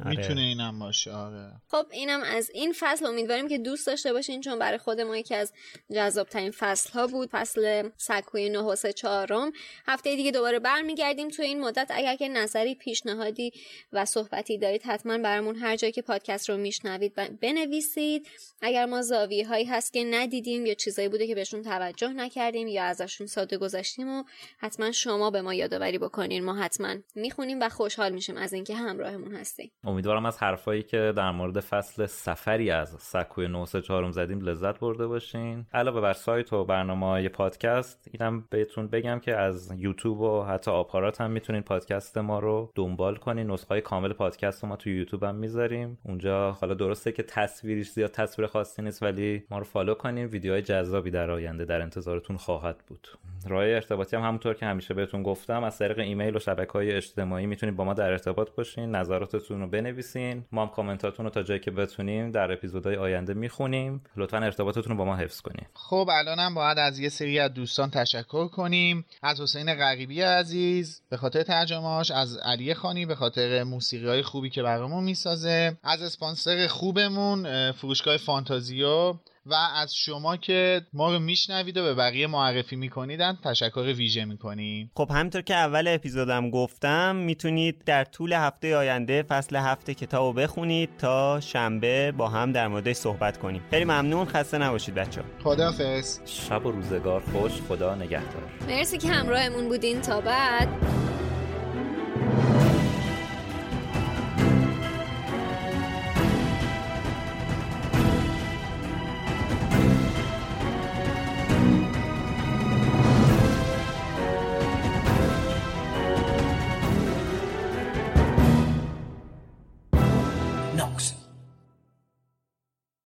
[0.04, 0.16] آره.
[0.16, 1.52] می‌تونه اینم باشه آره.
[1.68, 3.06] خب اینم از این فصل.
[3.06, 5.52] امیدواریم که دوست داشته باشین چون برای خود ما یکی از
[5.94, 9.52] جذاب ترین فصل ها بود فصل سکوی نه و چهارم.
[9.86, 11.90] هفته دیگه دوباره برمیگردیم تو این مدت.
[11.90, 13.52] اگر که نظری پیشنهادی
[13.92, 18.26] و صحبتی دارید حتما برامون هر جایی که پادکست رو میشنوید بنویسید.
[18.62, 22.84] اگر ما زاویه هایی هست که ندیدیم یا چیزایی بوده که بهشون توجه نکردیم یا
[22.84, 24.24] ازشون ساده گذشتیم و
[24.58, 26.44] حتما شما به ما یادآوری بکنین.
[26.44, 26.94] ما حتما
[27.32, 29.70] می‌خونیم و خوشحال میشیم از اینکه همراهمون هستیم.
[29.84, 35.66] امیدوارم از حرفایی که در مورد فصل سفری از سکوی 934 زدیم لذت برده باشین.
[35.72, 40.70] علاوه بر سایت و برنامه های پادکست اینم بهتون بگم که از یوتیوب و حتی
[40.70, 43.50] آپارات هم می‌تونین پادکست ما رو دنبال کنین.
[43.50, 45.98] نسخه کامل پادکست رو ما تو یوتیوب هم می‌ذاریم.
[46.04, 50.26] اونجا حالا درسته که تصویریش زیاد تصویر خاصی نیست ولی ما رو فالو کنین.
[50.26, 53.08] ویدیوهای جذابی در آینده در انتظارتون خواهد بود.
[53.48, 57.46] راه ارتباطی هم همونطور که همیشه بهتون گفتم از طریق ایمیل و شبکه های اجتماعی
[57.46, 60.44] می‌تونید با ما در ارتباط باشین نظراتتون رو بنویسین.
[60.52, 64.04] ما هم کامنتاتون رو تا جایی که بتونیم در اپیزودهای آینده می‌خونیم.
[64.16, 67.90] لطفا ارتباطتون رو با ما حفظ کنیم خب الانم باید از یه سری از دوستان
[67.90, 69.04] تشکر کنیم.
[69.22, 74.50] از حسین غریبی عزیز به خاطر ترجمهاش از علی خانی به خاطر موسیقی های خوبی
[74.50, 75.76] که برامون می‌سازه.
[75.82, 79.14] از اسپانسر خوبمون فروشگاه فانتازیو.
[79.46, 84.90] و از شما که ما رو میشنوید و به بقیه معرفی میکنیدن تشکر ویژه می‌کنیم.
[84.94, 90.32] خب همینطور که اول اپیزودم گفتم می‌تونید در طول هفته آینده فصل هفته کتاب رو
[90.32, 93.62] بخونید تا شنبه با هم در موردش صحبت کنیم.
[93.70, 98.42] خیلی ممنون خسته نباشید بچه خدافز شب و روزگار خوش خدا نگهدار.
[98.68, 100.00] مرسی که همراهمون بودین.
[100.02, 100.68] تا بعد.